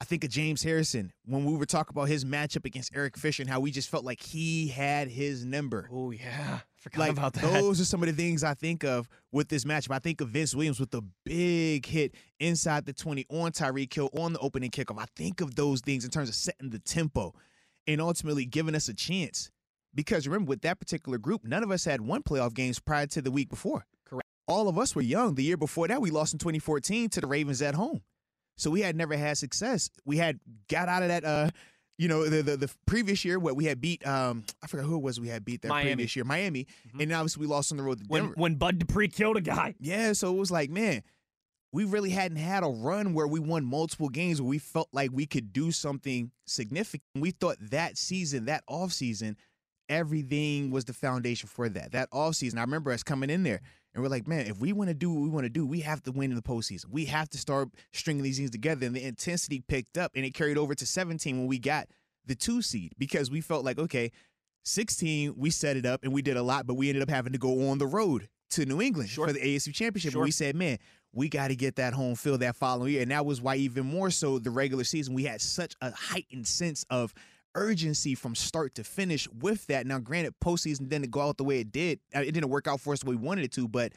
I 0.00 0.04
think 0.04 0.24
of 0.24 0.30
James 0.30 0.62
Harrison 0.62 1.12
when 1.24 1.44
we 1.46 1.56
were 1.56 1.64
talking 1.66 1.94
about 1.96 2.08
his 2.08 2.24
matchup 2.26 2.66
against 2.66 2.94
Eric 2.94 3.16
Fisher 3.16 3.42
and 3.42 3.48
how 3.50 3.60
we 3.60 3.70
just 3.70 3.88
felt 3.88 4.04
like 4.04 4.20
he 4.20 4.68
had 4.68 5.08
his 5.08 5.44
number. 5.46 5.88
Oh 5.90 6.10
yeah, 6.10 6.60
forgot 6.84 6.98
Like 7.00 7.10
about 7.12 7.32
that. 7.34 7.52
those 7.52 7.80
are 7.80 7.84
some 7.84 8.02
of 8.02 8.08
the 8.08 8.14
things 8.14 8.44
I 8.44 8.54
think 8.54 8.84
of 8.84 9.08
with 9.32 9.48
this 9.48 9.64
matchup. 9.64 9.90
I 9.92 9.98
think 9.98 10.20
of 10.20 10.28
Vince 10.28 10.54
Williams 10.54 10.78
with 10.78 10.90
the 10.90 11.02
big 11.24 11.86
hit 11.86 12.14
inside 12.40 12.84
the 12.86 12.92
20 12.92 13.26
on 13.30 13.52
Tyreek 13.52 13.92
Hill 13.92 14.10
on 14.16 14.32
the 14.34 14.38
opening 14.38 14.70
kickoff. 14.70 15.00
I 15.00 15.06
think 15.16 15.40
of 15.40 15.54
those 15.54 15.80
things 15.80 16.04
in 16.04 16.10
terms 16.10 16.28
of 16.28 16.34
setting 16.34 16.70
the 16.70 16.78
tempo 16.78 17.34
and 17.86 18.00
ultimately 18.00 18.44
giving 18.46 18.74
us 18.74 18.88
a 18.88 18.94
chance. 18.94 19.50
Because 19.94 20.26
remember, 20.26 20.48
with 20.50 20.62
that 20.62 20.78
particular 20.80 21.18
group, 21.18 21.44
none 21.44 21.62
of 21.62 21.70
us 21.70 21.84
had 21.84 22.00
won 22.00 22.22
playoff 22.22 22.52
games 22.54 22.78
prior 22.80 23.06
to 23.08 23.22
the 23.22 23.30
week 23.30 23.48
before. 23.48 23.86
Correct. 24.04 24.26
All 24.48 24.68
of 24.68 24.76
us 24.78 24.94
were 24.96 25.02
young. 25.02 25.34
The 25.36 25.44
year 25.44 25.56
before 25.56 25.86
that, 25.88 26.00
we 26.00 26.10
lost 26.10 26.32
in 26.32 26.38
2014 26.38 27.08
to 27.10 27.20
the 27.20 27.26
Ravens 27.26 27.62
at 27.62 27.74
home. 27.74 28.02
So 28.56 28.70
we 28.70 28.80
had 28.82 28.94
never 28.96 29.16
had 29.16 29.38
success. 29.38 29.90
We 30.04 30.16
had 30.16 30.38
got 30.68 30.88
out 30.88 31.02
of 31.02 31.08
that 31.08 31.24
uh 31.24 31.50
you 31.98 32.08
know, 32.08 32.28
the, 32.28 32.42
the 32.42 32.56
the 32.56 32.70
previous 32.86 33.24
year, 33.24 33.38
what 33.38 33.56
we 33.56 33.64
had 33.66 33.80
beat, 33.80 34.04
um, 34.06 34.42
I 34.62 34.66
forgot 34.66 34.84
who 34.86 34.96
it 34.96 35.02
was 35.02 35.20
we 35.20 35.28
had 35.28 35.44
beat 35.44 35.62
that 35.62 35.68
Miami. 35.68 35.90
previous 35.92 36.16
year, 36.16 36.24
Miami, 36.24 36.66
Mhm. 36.94 37.02
and 37.02 37.12
obviously 37.12 37.40
we 37.42 37.46
lost 37.46 37.70
on 37.72 37.78
the 37.78 37.84
road 37.84 37.98
to 38.00 38.04
when 38.08 38.22
Denver. 38.22 38.34
when 38.36 38.54
Bud 38.56 38.78
Dupree 38.78 39.08
killed 39.08 39.36
a 39.36 39.40
guy. 39.40 39.74
yeah, 39.78 40.12
so 40.12 40.34
it 40.34 40.38
was 40.38 40.50
like, 40.50 40.70
man, 40.70 41.02
we 41.72 41.84
really 41.84 42.10
hadn't 42.10 42.38
had 42.38 42.62
a 42.64 42.68
run 42.68 43.14
where 43.14 43.26
we 43.26 43.40
won 43.40 43.64
multiple 43.64 44.08
games 44.08 44.40
where 44.40 44.48
we 44.48 44.58
felt 44.58 44.88
like 44.92 45.10
we 45.12 45.26
could 45.26 45.52
do 45.52 45.70
something 45.72 46.30
significant. 46.46 47.02
We 47.14 47.30
thought 47.32 47.56
that 47.70 47.96
season, 47.98 48.44
that 48.46 48.62
off 48.68 48.92
season, 48.92 49.36
everything 49.88 50.70
was 50.70 50.84
the 50.84 50.92
foundation 50.92 51.48
for 51.48 51.68
that. 51.68 51.92
That 51.92 52.08
off 52.12 52.36
season, 52.36 52.58
I 52.58 52.62
remember 52.62 52.90
us 52.90 53.02
coming 53.02 53.30
in 53.30 53.42
there 53.42 53.60
and 53.94 54.02
we're 54.02 54.08
like, 54.08 54.26
man, 54.26 54.46
if 54.46 54.58
we 54.58 54.72
want 54.72 54.88
to 54.88 54.94
do 54.94 55.12
what 55.12 55.22
we 55.22 55.28
want 55.28 55.44
to 55.44 55.50
do, 55.50 55.64
we 55.66 55.80
have 55.80 56.02
to 56.02 56.12
win 56.12 56.30
in 56.30 56.36
the 56.36 56.42
postseason. 56.42 56.86
We 56.90 57.04
have 57.06 57.28
to 57.30 57.38
start 57.38 57.68
stringing 57.92 58.24
these 58.24 58.38
things 58.38 58.50
together. 58.50 58.86
And 58.86 58.94
the 58.94 59.04
intensity 59.04 59.62
picked 59.66 59.96
up 59.96 60.12
and 60.14 60.24
it 60.24 60.34
carried 60.34 60.58
over 60.58 60.74
to 60.74 60.84
17 60.84 61.38
when 61.38 61.46
we 61.46 61.58
got 61.58 61.88
the 62.26 62.34
two 62.34 62.60
seed 62.60 62.92
because 62.98 63.30
we 63.30 63.40
felt 63.40 63.64
like, 63.64 63.78
okay, 63.78 64.10
16, 64.64 65.34
we 65.36 65.50
set 65.50 65.76
it 65.76 65.86
up 65.86 66.02
and 66.02 66.12
we 66.12 66.22
did 66.22 66.36
a 66.36 66.42
lot, 66.42 66.66
but 66.66 66.74
we 66.74 66.88
ended 66.88 67.02
up 67.02 67.10
having 67.10 67.32
to 67.32 67.38
go 67.38 67.68
on 67.68 67.78
the 67.78 67.86
road 67.86 68.28
to 68.50 68.66
New 68.66 68.80
England 68.80 69.10
Sure. 69.10 69.26
for 69.26 69.32
the 69.32 69.40
AFC 69.40 69.72
Championship. 69.74 70.12
Sure. 70.12 70.22
And 70.22 70.26
we 70.26 70.30
said, 70.30 70.56
man, 70.56 70.78
we 71.12 71.28
got 71.28 71.48
to 71.48 71.56
get 71.56 71.76
that 71.76 71.92
home 71.92 72.14
field 72.14 72.40
that 72.40 72.56
following 72.56 72.92
year. 72.94 73.02
And 73.02 73.10
that 73.10 73.24
was 73.24 73.40
why, 73.40 73.56
even 73.56 73.86
more 73.86 74.10
so, 74.10 74.38
the 74.38 74.50
regular 74.50 74.84
season, 74.84 75.14
we 75.14 75.24
had 75.24 75.40
such 75.40 75.74
a 75.80 75.92
heightened 75.92 76.46
sense 76.46 76.84
of 76.90 77.14
urgency 77.54 78.14
from 78.14 78.34
start 78.34 78.74
to 78.76 78.84
finish 78.84 79.28
with 79.40 79.66
that. 79.66 79.86
Now, 79.86 79.98
granted, 79.98 80.34
postseason 80.42 80.88
didn't 80.88 81.10
go 81.10 81.20
out 81.22 81.36
the 81.36 81.44
way 81.44 81.60
it 81.60 81.72
did. 81.72 82.00
Uh, 82.14 82.20
It 82.20 82.32
didn't 82.32 82.50
work 82.50 82.66
out 82.66 82.80
for 82.80 82.92
us 82.92 83.00
the 83.00 83.10
way 83.10 83.16
we 83.16 83.22
wanted 83.26 83.44
it 83.44 83.52
to, 83.52 83.68
but 83.68 83.92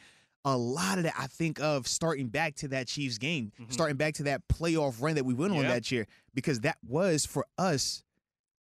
a 0.45 0.55
lot 0.55 0.97
of 0.97 1.03
that 1.03 1.15
I 1.17 1.27
think 1.27 1.59
of 1.59 1.87
starting 1.87 2.27
back 2.27 2.55
to 2.57 2.67
that 2.69 2.87
Chiefs 2.87 3.17
game, 3.17 3.51
Mhm. 3.59 3.73
starting 3.73 3.97
back 3.97 4.13
to 4.15 4.23
that 4.23 4.47
playoff 4.47 5.01
run 5.01 5.15
that 5.15 5.25
we 5.25 5.33
went 5.33 5.51
on 5.53 5.63
that 5.63 5.91
year, 5.91 6.07
because 6.33 6.61
that 6.61 6.77
was 6.87 7.25
for 7.25 7.45
us 7.57 8.03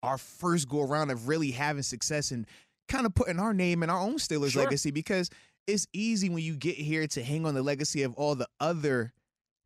our 0.01 0.17
first 0.17 0.67
go 0.69 0.81
around 0.81 1.09
of 1.11 1.27
really 1.27 1.51
having 1.51 1.83
success 1.83 2.31
and 2.31 2.45
kind 2.87 3.05
of 3.05 3.13
putting 3.15 3.39
our 3.39 3.53
name 3.53 3.81
in 3.83 3.89
our 3.89 3.99
own 3.99 4.15
Steelers 4.15 4.51
Sure. 4.51 4.63
legacy 4.63 4.91
because 4.91 5.29
it's 5.67 5.87
easy 5.93 6.29
when 6.29 6.43
you 6.43 6.55
get 6.55 6.75
here 6.77 7.07
to 7.07 7.23
hang 7.23 7.45
on 7.45 7.55
the 7.55 7.63
legacy 7.63 8.03
of 8.03 8.13
all 8.15 8.35
the 8.35 8.47
other 8.59 9.13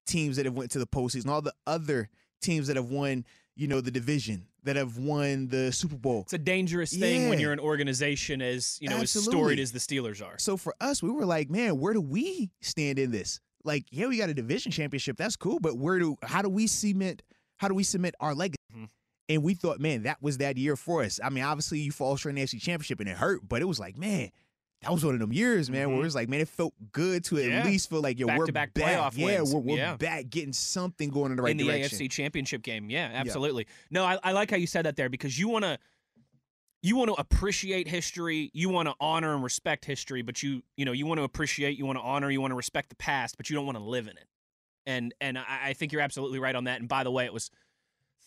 teams 0.08 0.38
that 0.38 0.46
have 0.46 0.54
went 0.56 0.72
to 0.72 0.80
the 0.80 0.88
postseason, 0.88 1.28
all 1.28 1.42
the 1.42 1.54
other 1.68 2.10
teams 2.42 2.68
that 2.68 2.78
have 2.78 2.90
won, 2.90 3.26
you 3.60 3.68
know, 3.68 3.82
the 3.82 3.92
division, 3.92 4.48
that 4.64 4.78
have 4.78 4.98
won 4.98 5.50
the 5.50 5.72
Super 5.72 5.96
Bowl. 5.96 6.22
It's 6.22 6.34
a 6.34 6.38
dangerous 6.38 6.96
thing 6.96 7.28
when 7.28 7.40
you're 7.40 7.52
an 7.52 7.60
organization 7.60 8.42
as 8.42 8.78
you 8.82 8.90
know 8.90 8.98
as 8.98 9.12
storied 9.12 9.60
as 9.60 9.72
the 9.72 9.80
Steelers 9.80 10.26
are. 10.26 10.38
So 10.38 10.56
for 10.56 10.74
us, 10.80 11.04
we 11.04 11.10
were 11.10 11.26
like, 11.26 11.50
man, 11.50 11.78
where 11.78 11.94
do 11.94 12.02
we 12.02 12.52
stand 12.62 13.00
in 13.00 13.12
this? 13.12 13.40
Like, 13.66 13.86
yeah, 13.92 14.08
we 14.08 14.18
got 14.18 14.30
a 14.30 14.34
division 14.34 14.72
championship. 14.72 15.18
That's 15.18 15.36
cool, 15.36 15.60
but 15.60 15.78
where 15.78 16.00
do 16.00 16.18
how 16.24 16.42
do 16.42 16.50
we 16.50 16.68
cement 16.68 17.22
how 17.58 17.68
do 17.68 17.74
we 17.74 17.84
cement 17.84 18.16
our 18.22 18.34
legacy? 18.34 18.56
Mhm. 18.74 18.88
And 19.28 19.44
we 19.44 19.54
thought, 19.54 19.80
man, 19.82 20.04
that 20.04 20.22
was 20.22 20.38
that 20.38 20.58
year 20.58 20.78
for 20.78 21.04
us. 21.04 21.20
I 21.22 21.30
mean, 21.30 21.44
obviously 21.44 21.80
you 21.80 21.92
fall 21.92 22.16
short 22.16 22.32
in 22.32 22.36
the 22.38 22.42
AFC 22.42 22.60
championship 22.60 23.02
and 23.02 23.10
it 23.10 23.18
hurt, 23.18 23.42
but 23.48 23.62
it 23.62 23.66
was 23.66 23.80
like, 23.80 23.98
man, 23.98 24.30
that 24.82 24.92
was 24.92 25.04
one 25.04 25.14
of 25.14 25.20
them 25.20 25.34
years, 25.34 25.70
man, 25.70 25.90
where 25.90 25.98
Mhm. 25.98 26.02
it 26.02 26.04
was 26.04 26.16
like, 26.16 26.30
man, 26.30 26.40
it 26.40 26.48
felt 26.48 26.74
good 26.92 27.24
to 27.26 27.38
Yeah. 27.38 27.60
at 27.60 27.66
least 27.66 27.90
feel 27.90 28.02
like, 28.02 28.18
yo, 28.18 28.28
we're 28.28 28.46
Back-to-back 28.46 28.74
playoff 28.74 29.18
yeah, 29.18 29.26
wins. 29.26 29.54
we're, 29.54 29.60
we're 29.60 29.78
Yeah. 29.78 29.98
back 29.98 30.30
getting 30.30 30.54
something 30.54 31.10
going 31.10 31.32
in 31.32 31.38
the 31.38 31.44
right 31.44 31.52
in 31.52 31.58
the 31.58 31.66
direction. 31.66 31.98
AFC 31.98 32.08
Championship 32.10 32.62
game. 32.62 32.90
Yeah, 32.90 33.10
absolutely. 33.14 33.68
No, 33.92 34.06
I, 34.06 34.18
I 34.24 34.32
like 34.32 34.50
how 34.52 34.58
you 34.58 34.68
said 34.68 34.86
that 34.86 34.96
there 34.96 35.10
because 35.10 35.38
you 35.38 35.48
want 35.50 35.66
to 35.66 35.78
you 36.82 36.96
want 36.96 37.10
to 37.10 37.16
appreciate 37.16 37.90
history, 37.90 38.50
you 38.54 38.70
want 38.70 38.88
to 38.88 38.96
honor 39.02 39.34
and 39.34 39.44
respect 39.44 39.84
history, 39.84 40.22
but 40.22 40.42
you 40.42 40.64
you 40.78 40.86
know 40.86 40.94
you 40.94 41.06
want 41.06 41.18
to 41.20 41.24
appreciate, 41.24 41.78
you 41.78 41.86
want 41.86 41.98
to 42.00 42.04
honor, 42.04 42.32
you 42.32 42.40
want 42.40 42.52
to 42.52 42.56
respect 42.56 42.88
the 42.88 42.96
past, 42.96 43.36
but 43.36 43.50
you 43.50 43.56
don't 43.58 43.66
want 43.66 43.78
to 43.78 43.84
live 43.84 44.08
in 44.08 44.16
it. 44.16 44.28
And 44.86 45.14
and 45.20 45.38
I, 45.38 45.60
I 45.62 45.74
think 45.74 45.92
you're 45.92 46.02
absolutely 46.02 46.40
right 46.40 46.56
on 46.56 46.64
that. 46.64 46.80
And 46.80 46.88
by 46.88 47.04
the 47.04 47.12
way, 47.12 47.26
it 47.26 47.34
was 47.34 47.52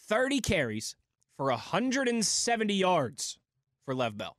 30 0.07 0.41
carries 0.41 0.97
for 1.39 1.51
170 1.51 2.75
yards 2.75 3.39
for 3.87 3.95
Le'Veon 3.95 4.19
Bell. 4.19 4.37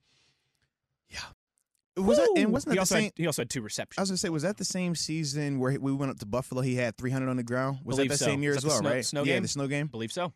Was 1.96 2.18
that, 2.18 2.30
and 2.38 2.52
wasn't 2.52 2.70
that 2.72 2.76
he 2.76 2.80
the 2.80 2.86
same? 2.86 3.04
had, 3.04 3.14
he 3.16 3.28
also 3.28 3.42
had 3.44 3.50
two 3.50 3.62
receptions. 3.62 4.00
I 4.00 4.02
was 4.02 4.10
gonna 4.10 4.18
say, 4.18 4.30
was 4.30 4.44
that 4.44 4.58
the 4.58 4.66
same 4.66 4.96
season 4.96 5.60
where 5.60 5.80
we 5.80 5.92
went 5.92 6.12
up 6.12 6.20
to 6.20 6.26
Buffalo? 6.26 6.62
He 6.62 6.76
had 6.76 6.98
300 6.98 7.30
on 7.30 7.38
the 7.38 7.44
ground. 7.44 7.80
Was 7.84 7.98
Believe 7.98 8.10
that 8.10 8.18
the 8.20 8.24
so. 8.24 8.26
same 8.32 8.42
year 8.44 8.56
as 8.56 8.66
well, 8.66 8.80
snow- 8.80 8.90
right? 8.90 9.06
snow 9.06 9.24
yeah, 9.24 9.34
game? 9.36 9.42
the 9.44 9.48
snow 9.50 9.68
game. 9.68 9.88
believe 9.88 10.12
so. 10.12 10.34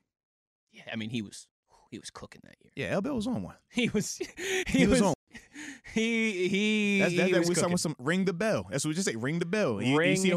Yeah, 0.72 0.84
I 0.92 0.96
mean 0.96 1.10
he 1.10 1.22
was 1.24 1.48
he 1.90 1.98
was 1.98 2.10
cooking 2.12 2.42
that 2.44 2.56
year. 2.62 2.72
Yeah, 2.90 2.96
L. 2.96 3.16
was 3.16 3.26
on 3.28 3.42
one. 3.44 3.56
He 3.70 3.90
was 3.90 4.18
he, 4.68 4.80
He 4.80 4.86
was 4.88 5.02
was 5.02 5.10
on. 5.10 5.14
He 5.94 6.48
he 6.48 7.00
That's, 7.00 7.16
that, 7.16 7.26
he 7.28 7.32
that 7.34 7.40
was 7.40 7.50
was 7.50 7.58
cooking. 7.58 7.72
with 7.72 7.82
some 7.82 7.96
ring 7.98 8.26
the 8.26 8.34
bell. 8.34 8.68
That's 8.70 8.86
what 8.86 8.90
we 8.90 8.96
just 8.96 9.08
say. 9.08 9.16
Ring 9.16 9.40
the 9.40 9.46
bell. 9.46 9.82
You, 9.82 9.92
you 9.94 9.98
Ring 9.98 10.16
see, 10.16 10.34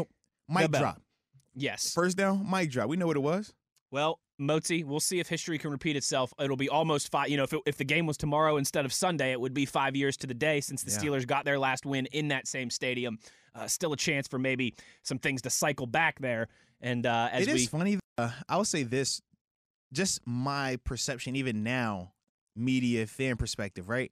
mic 0.49 0.71
bell. 0.71 0.81
drop. 0.81 1.01
Yes. 1.53 1.91
First 1.93 2.17
down, 2.17 2.49
mic 2.49 2.71
drop. 2.71 2.89
We 2.89 2.97
know 2.97 3.07
what 3.07 3.17
it 3.17 3.21
was. 3.21 3.53
Well, 3.91 4.19
Motzi, 4.41 4.83
we'll 4.83 4.99
see 4.99 5.19
if 5.19 5.29
history 5.29 5.57
can 5.59 5.69
repeat 5.69 5.95
itself. 5.95 6.33
It'll 6.39 6.57
be 6.57 6.67
almost 6.67 7.11
five. 7.11 7.29
You 7.29 7.37
know, 7.37 7.43
if, 7.43 7.53
it, 7.53 7.61
if 7.67 7.77
the 7.77 7.85
game 7.85 8.07
was 8.07 8.17
tomorrow 8.17 8.57
instead 8.57 8.85
of 8.85 8.91
Sunday, 8.91 9.31
it 9.31 9.39
would 9.39 9.53
be 9.53 9.65
five 9.65 9.95
years 9.95 10.17
to 10.17 10.27
the 10.27 10.33
day 10.33 10.61
since 10.61 10.83
the 10.83 10.91
Yeah. 10.91 10.97
Steelers 10.97 11.27
got 11.27 11.45
their 11.45 11.59
last 11.59 11.85
win 11.85 12.07
in 12.07 12.29
that 12.29 12.47
same 12.47 12.69
stadium. 12.69 13.19
Uh, 13.53 13.67
still 13.67 13.93
a 13.93 13.97
chance 13.97 14.27
for 14.27 14.39
maybe 14.39 14.73
some 15.03 15.19
things 15.19 15.43
to 15.43 15.49
cycle 15.49 15.85
back 15.85 16.19
there. 16.19 16.47
And 16.81 17.05
uh, 17.05 17.29
as 17.31 17.47
It 17.47 17.49
is 17.49 17.55
we 17.55 17.65
funny. 17.67 17.99
Uh, 18.17 18.31
I'll 18.49 18.65
say 18.65 18.83
this, 18.83 19.21
just 19.93 20.21
my 20.25 20.77
perception, 20.83 21.35
even 21.35 21.63
now, 21.63 22.13
media 22.55 23.05
fan 23.05 23.37
perspective, 23.37 23.89
right? 23.89 24.11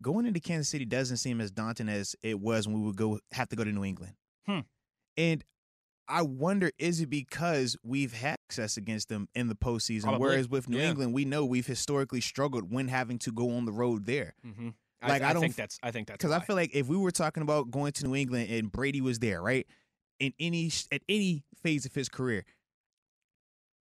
Going 0.00 0.26
into 0.26 0.40
Kansas 0.40 0.68
City 0.68 0.84
doesn't 0.84 1.18
seem 1.18 1.40
as 1.40 1.50
daunting 1.50 1.88
as 1.88 2.16
it 2.22 2.40
was 2.40 2.66
when 2.66 2.80
we 2.80 2.86
would 2.86 2.96
go 2.96 3.20
have 3.32 3.48
to 3.50 3.56
go 3.56 3.62
to 3.62 3.70
New 3.70 3.84
England. 3.84 4.14
Hmm. 4.46 4.60
And 5.16 5.44
I 6.12 6.22
wonder, 6.22 6.70
is 6.78 7.00
it 7.00 7.08
because 7.08 7.76
we've 7.82 8.12
had 8.12 8.36
success 8.50 8.76
against 8.76 9.08
them 9.08 9.28
in 9.34 9.48
the 9.48 9.54
postseason? 9.54 10.02
Probably. 10.02 10.20
Whereas 10.20 10.48
with 10.48 10.68
New 10.68 10.78
Yeah. 10.78 10.90
England, 10.90 11.14
we 11.14 11.24
know 11.24 11.44
we've 11.46 11.66
historically 11.66 12.20
struggled 12.20 12.70
when 12.70 12.88
having 12.88 13.18
to 13.20 13.32
go 13.32 13.50
on 13.56 13.64
the 13.64 13.72
road 13.72 14.04
there. 14.04 14.34
Mhm. 14.46 14.74
Like, 15.02 15.22
I, 15.22 15.30
I 15.30 15.32
don't 15.32 15.40
think 15.42 15.56
that's 15.56 15.78
I 15.82 15.90
think 15.90 16.06
that's 16.08 16.18
Because 16.18 16.30
I 16.32 16.40
feel 16.40 16.54
like 16.54 16.70
if 16.74 16.86
we 16.86 16.96
were 16.96 17.10
talking 17.10 17.42
about 17.42 17.70
going 17.70 17.92
to 17.92 18.06
New 18.06 18.14
England 18.14 18.50
and 18.50 18.70
Brady 18.70 19.00
was 19.00 19.18
there, 19.18 19.42
right? 19.42 19.66
In 20.20 20.32
any 20.38 20.70
at 20.92 21.02
any 21.08 21.42
phase 21.62 21.86
of 21.86 21.94
his 21.94 22.08
career, 22.08 22.44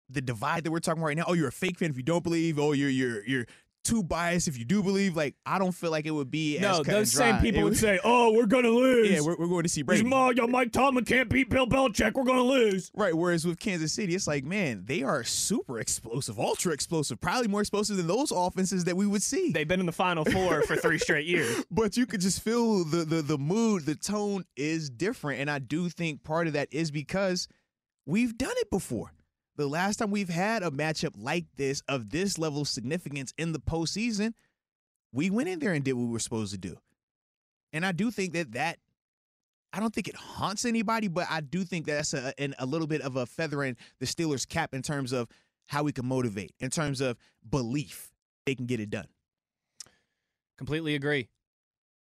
the 0.08 0.20
divide 0.20 0.64
that 0.64 0.70
we're 0.70 0.80
talking 0.80 1.00
about 1.00 1.08
right 1.08 1.16
now, 1.16 1.24
oh, 1.28 1.34
you're 1.34 1.48
a 1.48 1.52
fake 1.52 1.78
fan 1.78 1.90
if 1.90 1.96
you 1.96 2.02
don't 2.02 2.24
believe, 2.24 2.58
oh, 2.58 2.72
you're 2.72 2.90
you're 2.90 3.24
you're 3.26 3.46
too 3.84 4.02
biased 4.02 4.48
if 4.48 4.58
you 4.58 4.64
do 4.64 4.82
believe. 4.82 5.16
Like, 5.16 5.36
I 5.46 5.58
don't 5.58 5.72
feel 5.72 5.90
like 5.90 6.06
it 6.06 6.10
would 6.10 6.30
be 6.30 6.58
as 6.58 6.62
no, 6.62 6.82
those 6.82 7.12
same 7.12 7.38
people 7.38 7.60
It 7.60 7.64
would 7.64 7.76
say, 7.76 8.00
"Oh, 8.02 8.32
we're 8.32 8.46
gonna 8.46 8.68
lose." 8.68 9.10
yeah, 9.10 9.20
we're, 9.20 9.36
we're 9.36 9.46
going 9.46 9.62
to 9.62 9.68
see 9.68 9.82
Brady. 9.82 10.08
Yo, 10.08 10.46
Mike 10.46 10.72
Tomlin 10.72 11.04
can't 11.04 11.28
beat 11.28 11.50
Bill 11.50 11.66
Belichick. 11.66 12.14
We're 12.14 12.24
gonna 12.24 12.42
lose. 12.42 12.90
Right. 12.94 13.14
Whereas 13.14 13.46
with 13.46 13.58
Kansas 13.58 13.92
City, 13.92 14.14
it's 14.14 14.26
like, 14.26 14.44
man, 14.44 14.82
they 14.86 15.02
are 15.02 15.22
super 15.24 15.78
explosive, 15.78 16.38
ultra 16.38 16.72
explosive, 16.72 17.20
probably 17.20 17.48
more 17.48 17.60
explosive 17.60 17.96
than 17.96 18.06
those 18.06 18.32
offenses 18.32 18.84
that 18.84 18.96
we 18.96 19.06
would 19.06 19.22
see. 19.22 19.52
They've 19.52 19.68
been 19.68 19.80
in 19.80 19.86
the 19.86 19.92
Final 19.92 20.24
Four 20.24 20.62
for 20.62 20.76
three 20.76 20.98
straight 20.98 21.26
years. 21.26 21.64
but 21.70 21.96
you 21.96 22.06
could 22.06 22.20
just 22.20 22.42
feel 22.42 22.84
the, 22.84 23.04
the 23.04 23.22
the 23.22 23.38
mood, 23.38 23.86
the 23.86 23.94
tone 23.94 24.44
is 24.56 24.90
different, 24.90 25.40
and 25.40 25.50
I 25.50 25.58
do 25.58 25.88
think 25.88 26.24
part 26.24 26.46
of 26.46 26.54
that 26.54 26.68
is 26.72 26.90
because 26.90 27.48
we've 28.06 28.36
done 28.36 28.54
it 28.56 28.70
before. 28.70 29.12
The 29.56 29.66
last 29.66 29.96
time 29.98 30.10
we've 30.10 30.28
had 30.28 30.62
a 30.62 30.70
matchup 30.70 31.14
like 31.16 31.46
this 31.56 31.82
of 31.88 32.10
this 32.10 32.38
level 32.38 32.62
of 32.62 32.68
significance 32.68 33.32
in 33.38 33.52
the 33.52 33.60
postseason, 33.60 34.34
we 35.12 35.30
went 35.30 35.48
in 35.48 35.60
there 35.60 35.72
and 35.72 35.84
did 35.84 35.92
what 35.92 36.06
we 36.06 36.12
were 36.12 36.18
supposed 36.18 36.52
to 36.52 36.58
do, 36.58 36.76
and 37.72 37.86
I 37.86 37.92
do 37.92 38.10
think 38.10 38.32
that 38.32 38.52
that. 38.52 38.78
I 39.72 39.80
don't 39.80 39.92
think 39.92 40.06
it 40.06 40.14
haunts 40.14 40.64
anybody, 40.64 41.08
but 41.08 41.26
I 41.28 41.40
do 41.40 41.64
think 41.64 41.86
that's 41.86 42.14
a, 42.14 42.32
a 42.60 42.64
little 42.64 42.86
bit 42.86 43.00
of 43.00 43.16
a 43.16 43.26
feather 43.26 43.64
in 43.64 43.76
the 43.98 44.06
Steelers' 44.06 44.46
cap 44.48 44.72
in 44.72 44.82
terms 44.82 45.10
of 45.10 45.28
how 45.66 45.82
we 45.82 45.90
can 45.90 46.06
motivate, 46.06 46.54
in 46.60 46.70
terms 46.70 47.00
of 47.00 47.16
belief 47.50 48.12
they 48.46 48.54
can 48.54 48.66
get 48.66 48.78
it 48.78 48.88
done. 48.88 49.08
Completely 50.56 50.94
agree. 50.94 51.28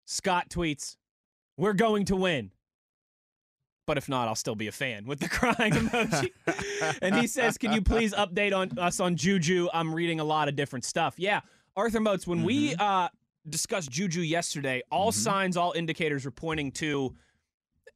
Scott 0.04 0.48
tweets, 0.48 0.96
"We're 1.56 1.72
going 1.72 2.04
to 2.04 2.14
win." 2.14 2.52
But 3.86 3.98
if 3.98 4.08
not, 4.08 4.26
I'll 4.28 4.34
still 4.34 4.54
be 4.56 4.66
a 4.66 4.72
fan 4.72 5.06
with 5.06 5.20
the 5.20 5.28
crying 5.38 5.72
emoji. 5.72 6.30
and 7.02 7.14
he 7.16 7.26
says, 7.26 7.56
"Can 7.56 7.72
you 7.72 7.80
please 7.82 8.12
update 8.14 8.54
on 8.56 8.76
us 8.78 9.00
on 9.00 9.16
Juju? 9.16 9.68
I'm 9.72 9.94
reading 9.94 10.20
a 10.20 10.24
lot 10.24 10.48
of 10.48 10.56
different 10.56 10.84
stuff." 10.84 11.14
Yeah, 11.18 11.40
Arthur 11.76 12.00
Moats. 12.00 12.26
When 12.26 12.42
we 12.42 12.74
uh, 12.74 13.08
discussed 13.48 13.90
Juju 13.90 14.20
yesterday, 14.22 14.82
all 14.90 15.10
Mhm. 15.12 15.14
signs, 15.14 15.56
all 15.56 15.72
indicators 15.72 16.24
were 16.24 16.30
pointing 16.32 16.72
to 16.72 17.14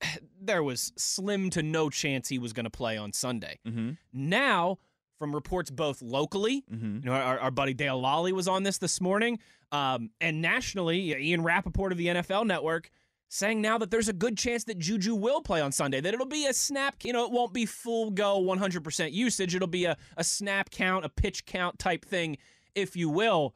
there 0.41 0.63
was 0.63 0.93
slim 0.97 1.51
to 1.51 1.63
no 1.63 1.91
chance 1.91 2.29
he 2.29 2.39
was 2.39 2.53
going 2.53 2.65
to 2.65 2.71
play 2.71 2.97
on 2.97 3.13
Sunday. 3.13 3.59
Mm-hmm. 3.67 3.91
Now, 4.13 4.79
from 5.19 5.35
reports 5.35 5.71
both 5.71 6.01
locally 6.03 6.65
Mm-hmm. 6.73 6.95
you 6.97 7.01
know, 7.05 7.13
our, 7.13 7.39
our 7.41 7.51
buddy 7.51 7.75
Dale 7.75 8.01
Lolley 8.01 8.33
was 8.33 8.49
on 8.49 8.63
this 8.63 8.79
this 8.79 9.01
morning. 9.01 9.39
Um, 9.73 10.11
and 10.21 10.41
nationally, 10.41 11.15
Ian 11.15 11.43
Rapoport 11.43 11.93
of 11.93 11.99
the 11.99 12.07
NFL 12.07 12.47
Network 12.47 12.91
saying 13.33 13.63
now 13.63 13.79
that 13.79 13.91
there's 13.93 14.09
a 14.09 14.13
good 14.13 14.37
chance 14.37 14.65
that 14.65 14.79
Juju 14.79 15.15
will 15.15 15.41
play 15.41 15.61
on 15.61 15.71
Sunday, 15.73 16.01
that 16.01 16.13
it'll 16.13 16.27
be 16.27 16.47
a 16.47 16.53
snap, 16.53 16.97
you 17.05 17.13
know, 17.13 17.25
it 17.25 17.31
won't 17.31 17.55
be 17.55 17.65
full 17.65 18.11
go 18.11 18.43
100% 18.43 19.13
usage. 19.13 19.55
It'll 19.55 19.69
be 19.69 19.85
a, 19.85 19.97
a 20.17 20.25
snap 20.25 20.71
count, 20.71 21.05
a 21.05 21.09
pitch 21.09 21.47
count 21.47 21.79
type 21.79 22.05
thing, 22.05 22.37
if 22.75 22.97
you 22.97 23.09
will. 23.09 23.55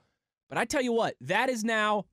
But 0.49 0.59
I 0.59 0.64
tell 0.64 0.81
you 0.81 0.93
what, 0.93 1.16
that 1.23 1.49
is 1.49 1.64
now 1.64 2.04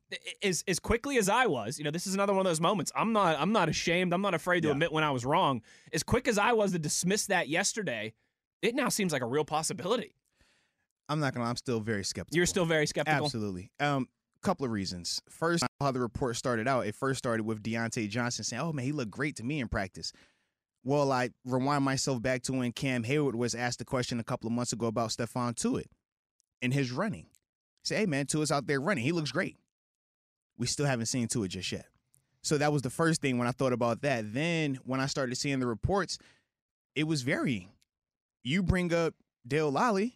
as 0.41 0.63
as 0.67 0.79
quickly 0.79 1.17
as 1.17 1.29
I 1.29 1.45
was. 1.45 1.77
You 1.77 1.83
know, 1.83 1.91
this 1.91 2.07
is 2.07 2.15
another 2.15 2.33
one 2.33 2.39
of 2.39 2.49
those 2.49 2.61
moments. 2.61 2.91
I'm 2.95 3.13
not 3.13 3.39
I'm 3.39 3.51
not 3.51 3.69
ashamed. 3.69 4.13
I'm 4.13 4.21
not 4.21 4.33
afraid 4.33 4.61
to 4.61 4.69
Yeah. 4.69 4.73
admit 4.73 4.91
when 4.91 5.03
I 5.03 5.11
was 5.11 5.23
wrong. 5.25 5.61
As 5.93 6.01
quick 6.01 6.27
as 6.27 6.39
I 6.39 6.53
was 6.53 6.71
to 6.71 6.79
dismiss 6.79 7.27
that 7.27 7.49
yesterday, 7.49 8.13
it 8.63 8.73
now 8.73 8.89
seems 8.89 9.13
like 9.13 9.21
a 9.21 9.25
real 9.27 9.45
possibility. 9.45 10.15
I'm 11.09 11.19
not 11.19 11.35
gonna. 11.35 11.45
I'm 11.45 11.57
still 11.57 11.81
very 11.81 12.03
skeptical. 12.05 12.35
You're 12.37 12.45
still 12.47 12.65
very 12.65 12.87
skeptical. 12.87 13.25
absolutely. 13.25 13.69
Um, 13.79 14.07
couple 14.41 14.65
of 14.65 14.71
reasons. 14.71 15.21
First, 15.29 15.63
how 15.79 15.91
the 15.91 15.99
report 15.99 16.35
started 16.35 16.67
out. 16.67 16.85
It 16.85 16.95
first 16.95 17.17
started 17.17 17.43
with 17.43 17.63
Diontae 17.63 18.09
Johnson 18.09 18.43
saying, 18.43 18.61
"Oh 18.61 18.73
man, 18.73 18.85
he 18.85 18.91
looked 18.91 19.11
great 19.11 19.35
to 19.37 19.43
me 19.43 19.59
in 19.59 19.67
practice." 19.67 20.11
Well, 20.83 21.11
I 21.11 21.29
rewind 21.45 21.83
myself 21.83 22.21
back 22.21 22.41
to 22.43 22.53
when 22.53 22.71
Cam 22.71 23.03
Heyward 23.03 23.35
was 23.35 23.53
asked 23.53 23.79
the 23.79 23.85
question 23.85 24.19
a 24.19 24.23
couple 24.23 24.47
of 24.47 24.53
months 24.53 24.73
ago 24.73 24.87
about 24.87 25.09
Stephon 25.11 25.55
Tuitt 25.55 25.85
and 26.61 26.73
his 26.73 26.91
running. 26.91 27.27
Say, 27.83 27.97
"Hey 27.97 28.05
man, 28.05 28.25
Tuitt's 28.25 28.51
out 28.51 28.67
there 28.67 28.81
running. 28.81 29.03
He 29.03 29.11
looks 29.11 29.31
great." 29.31 29.57
We 30.57 30.67
still 30.67 30.85
haven't 30.85 31.07
seen 31.07 31.27
Tuitt 31.27 31.49
just 31.49 31.71
yet. 31.71 31.87
So 32.43 32.57
that 32.57 32.73
was 32.73 32.81
the 32.81 32.89
first 32.89 33.21
thing 33.21 33.37
when 33.37 33.47
I 33.47 33.51
thought 33.51 33.73
about 33.73 34.01
that. 34.01 34.33
Then 34.33 34.75
when 34.83 34.99
I 34.99 35.05
started 35.05 35.35
seeing 35.35 35.59
the 35.59 35.67
reports, 35.67 36.17
it 36.95 37.03
was 37.05 37.21
varying. 37.21 37.69
You 38.43 38.63
bring 38.63 38.93
up 38.93 39.13
Dale 39.47 39.71
Lolley, 39.71 40.13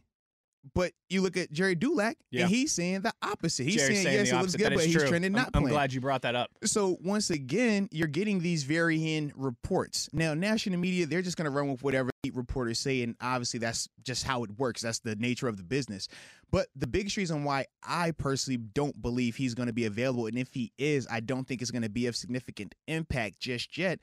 but 0.74 0.92
you 1.10 1.22
look 1.22 1.38
at 1.38 1.52
Gerry 1.52 1.76
Dulac, 1.76 2.18
Yeah. 2.32 2.42
and 2.44 2.50
he's 2.50 2.72
saying 2.72 3.02
the 3.02 3.14
opposite. 3.22 3.66
He's 3.66 3.76
Gerry's 3.76 4.02
saying, 4.04 4.16
yes, 4.18 4.32
it 4.32 4.36
looks 4.36 4.56
good, 4.56 4.70
but 4.74 4.80
is 4.80 4.86
he's 4.86 4.96
true. 4.96 5.08
trending 5.08 5.36
I'm- 5.36 5.44
not 5.44 5.52
I'm, 5.54 5.64
glad 5.70 5.94
you 5.94 6.02
brought 6.02 6.24
that 6.24 6.36
up. 6.36 6.50
So 6.64 6.98
once 7.04 7.30
again, 7.30 7.88
you're 7.92 8.08
getting 8.08 8.40
these 8.40 8.64
varying 8.64 9.32
reports. 9.36 10.10
Now, 10.12 10.34
national 10.34 10.80
media, 10.80 11.06
they're 11.06 11.22
just 11.22 11.38
going 11.38 11.46
to 11.46 11.52
run 11.52 11.70
with 11.70 11.84
whatever 11.84 12.10
the 12.24 12.32
reporters 12.32 12.80
say, 12.80 13.04
and 13.04 13.16
obviously 13.22 13.60
that's 13.60 13.88
just 14.04 14.24
how 14.24 14.44
it 14.44 14.58
works. 14.58 14.82
That's 14.82 15.00
the 15.00 15.16
nature 15.16 15.48
of 15.48 15.58
the 15.58 15.64
business. 15.64 16.08
But 16.52 16.68
the 16.76 16.88
biggest 16.88 17.18
reason 17.18 17.44
why 17.44 17.66
I 17.84 18.12
personally 18.12 18.58
don't 18.58 19.00
believe 19.02 19.36
he's 19.36 19.54
going 19.54 19.68
to 19.68 19.74
be 19.74 19.86
available, 19.86 20.26
and 20.26 20.38
if 20.38 20.54
he 20.54 20.72
is, 20.78 21.08
I 21.12 21.20
don't 21.20 21.48
think 21.48 21.62
it's 21.62 21.72
going 21.72 21.82
to 21.84 21.90
be 21.90 22.08
of 22.08 22.16
significant 22.16 22.74
impact 22.88 23.40
just 23.40 23.78
yet, 23.78 24.00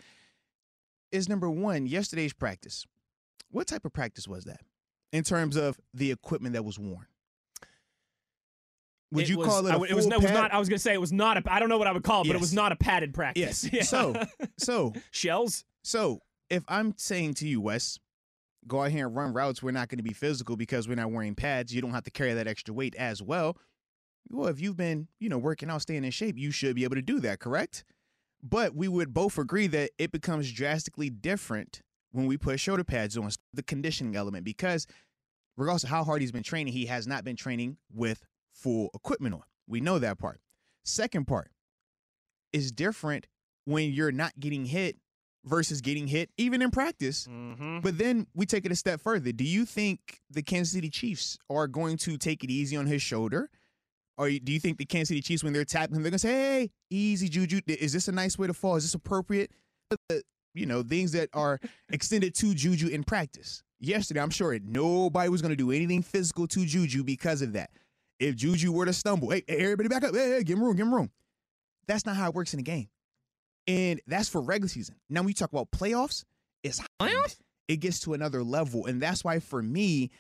is 1.10 1.28
number 1.28 1.50
one, 1.50 1.86
yesterday's 1.86 2.32
practice. 2.32 2.84
What 3.50 3.66
type 3.66 3.84
of 3.84 3.92
practice 3.92 4.26
was 4.28 4.44
that 4.44 4.60
in 5.12 5.22
terms 5.24 5.56
of 5.56 5.78
the 5.94 6.10
equipment 6.10 6.54
that 6.54 6.64
was 6.64 6.78
worn? 6.78 7.06
Would 9.12 9.24
It 9.24 9.28
you 9.30 9.38
was- 9.38 9.48
call 9.48 9.66
it 9.66 9.72
I 9.72 9.74
a 9.74 9.78
would- 9.78 9.90
it 9.90 9.94
was, 9.94 10.06
it 10.06 10.20
was 10.20 10.30
not. 10.30 10.52
I 10.52 10.58
was 10.58 10.68
gonna 10.68 10.78
say 10.78 10.94
it 10.94 11.00
was 11.00 11.12
not 11.12 11.36
a. 11.36 11.52
I 11.52 11.60
don't 11.60 11.68
know 11.68 11.76
what 11.78 11.86
I 11.86 11.92
would 11.92 12.02
call 12.04 12.22
it, 12.22 12.28
but 12.28 12.36
it 12.36 12.40
was 12.40 12.54
not 12.54 12.72
a 12.72 12.76
padded 12.76 13.12
practice. 13.12 13.64
Yes. 13.64 13.72
Yeah. 13.72 13.82
So, 13.82 14.14
so, 14.58 14.92
shells. 15.10 15.64
so 15.84 16.20
if 16.48 16.64
I'm 16.68 16.94
saying 16.96 17.34
to 17.34 17.46
you, 17.48 17.60
Wes, 17.60 17.98
go 18.66 18.82
out 18.82 18.90
here 18.90 19.06
and 19.06 19.14
run 19.14 19.32
routes, 19.34 19.62
we're 19.62 19.70
not 19.70 19.88
going 19.88 19.98
to 19.98 20.02
be 20.02 20.14
physical 20.14 20.56
because 20.56 20.88
we're 20.88 20.94
not 20.94 21.10
wearing 21.10 21.34
pads. 21.34 21.74
You 21.74 21.82
don't 21.82 21.90
have 21.92 22.04
to 22.04 22.10
carry 22.10 22.32
that 22.34 22.46
extra 22.46 22.72
weight 22.72 22.94
as 22.96 23.22
well. 23.22 23.58
Well, 24.30 24.48
if 24.48 24.60
you've 24.60 24.76
been, 24.76 25.08
you 25.18 25.28
know, 25.28 25.38
working 25.38 25.68
out, 25.68 25.82
staying 25.82 26.04
in 26.04 26.10
shape, 26.10 26.38
you 26.38 26.50
should 26.50 26.74
be 26.76 26.84
able 26.84 26.94
to 26.96 27.02
do 27.02 27.20
that, 27.20 27.38
correct? 27.40 27.84
But 28.42 28.74
we 28.74 28.86
would 28.88 29.12
both 29.12 29.36
agree 29.36 29.66
that 29.68 29.90
it 29.98 30.10
becomes 30.12 30.50
drastically 30.52 31.10
different 31.10 31.82
when 32.12 32.26
we 32.26 32.36
put 32.36 32.60
shoulder 32.60 32.84
pads 32.84 33.16
on 33.16 33.30
the 33.52 33.62
conditioning 33.62 34.16
element 34.16 34.44
because 34.44 34.86
regardless 35.56 35.84
of 35.84 35.90
how 35.90 36.04
hard 36.04 36.20
he's 36.20 36.32
been 36.32 36.42
training, 36.42 36.72
he 36.72 36.86
has 36.86 37.06
not 37.06 37.24
been 37.24 37.36
training 37.36 37.76
with 37.92 38.24
full 38.52 38.90
equipment 38.94 39.34
on. 39.34 39.42
We 39.66 39.80
know 39.80 39.98
that 39.98 40.18
part. 40.18 40.40
Second 40.84 41.26
part 41.26 41.50
is 42.52 42.70
different 42.72 43.26
when 43.64 43.92
you're 43.92 44.12
not 44.12 44.32
getting 44.38 44.64
hit 44.66 44.96
versus 45.44 45.80
getting 45.80 46.06
hit, 46.06 46.30
even 46.36 46.62
in 46.62 46.70
practice. 46.70 47.26
Mm-hmm. 47.26 47.80
But 47.80 47.98
then 47.98 48.26
we 48.34 48.46
take 48.46 48.64
it 48.64 48.72
a 48.72 48.76
step 48.76 49.00
further. 49.00 49.32
Do 49.32 49.44
you 49.44 49.64
think 49.64 50.20
the 50.30 50.42
Kansas 50.42 50.72
City 50.72 50.90
Chiefs 50.90 51.38
are 51.50 51.66
going 51.66 51.96
to 51.98 52.16
take 52.16 52.44
it 52.44 52.50
easy 52.50 52.76
on 52.76 52.86
his 52.86 53.02
shoulder? 53.02 53.50
Or 54.18 54.28
do 54.28 54.52
you 54.52 54.60
think 54.60 54.78
the 54.78 54.84
Kansas 54.84 55.08
City 55.08 55.22
Chiefs, 55.22 55.42
when 55.42 55.52
they're 55.52 55.64
tapping 55.64 55.96
him, 55.96 56.02
they're 56.02 56.10
going 56.10 56.18
to 56.18 56.26
say, 56.26 56.28
hey, 56.28 56.70
easy, 56.90 57.28
Juju. 57.28 57.60
Is 57.66 57.92
this 57.92 58.08
a 58.08 58.12
nice 58.12 58.38
way 58.38 58.46
to 58.46 58.54
fall? 58.54 58.76
Is 58.76 58.84
this 58.84 58.94
appropriate? 58.94 59.50
You 60.54 60.66
know, 60.66 60.82
things 60.82 61.12
that 61.12 61.30
are 61.32 61.58
extended 61.90 62.34
to 62.36 62.54
Juju 62.54 62.88
in 62.88 63.04
practice. 63.04 63.62
Yesterday, 63.80 64.20
I'm 64.20 64.30
sure 64.30 64.56
nobody 64.62 65.28
was 65.28 65.42
going 65.42 65.50
to 65.50 65.56
do 65.56 65.72
anything 65.72 66.02
physical 66.02 66.46
to 66.48 66.64
Juju 66.64 67.02
because 67.04 67.42
of 67.42 67.54
that. 67.54 67.70
If 68.20 68.36
Juju 68.36 68.70
were 68.70 68.86
to 68.86 68.92
stumble, 68.92 69.30
hey, 69.30 69.42
hey, 69.48 69.58
everybody 69.58 69.88
back 69.88 70.04
up. 70.04 70.14
Hey, 70.14 70.30
hey, 70.30 70.44
give 70.44 70.58
him 70.58 70.64
room, 70.64 70.76
give 70.76 70.86
him 70.86 70.94
room. 70.94 71.10
That's 71.88 72.06
not 72.06 72.14
how 72.16 72.28
it 72.28 72.34
works 72.34 72.54
in 72.54 72.60
a 72.60 72.62
game. 72.62 72.88
And 73.66 74.00
that's 74.06 74.28
for 74.28 74.40
regular 74.40 74.68
season. 74.68 74.96
Now, 75.08 75.22
when 75.22 75.28
you 75.28 75.34
talk 75.34 75.52
about 75.52 75.70
playoffs, 75.70 76.24
it's 76.62 76.80
Playoffs? 77.00 77.38
it 77.68 77.76
gets 77.76 78.00
to 78.00 78.14
another 78.14 78.42
level. 78.42 78.86
And 78.86 79.00
that's 79.00 79.24
why 79.24 79.40
for 79.40 79.62
me, 79.62 80.10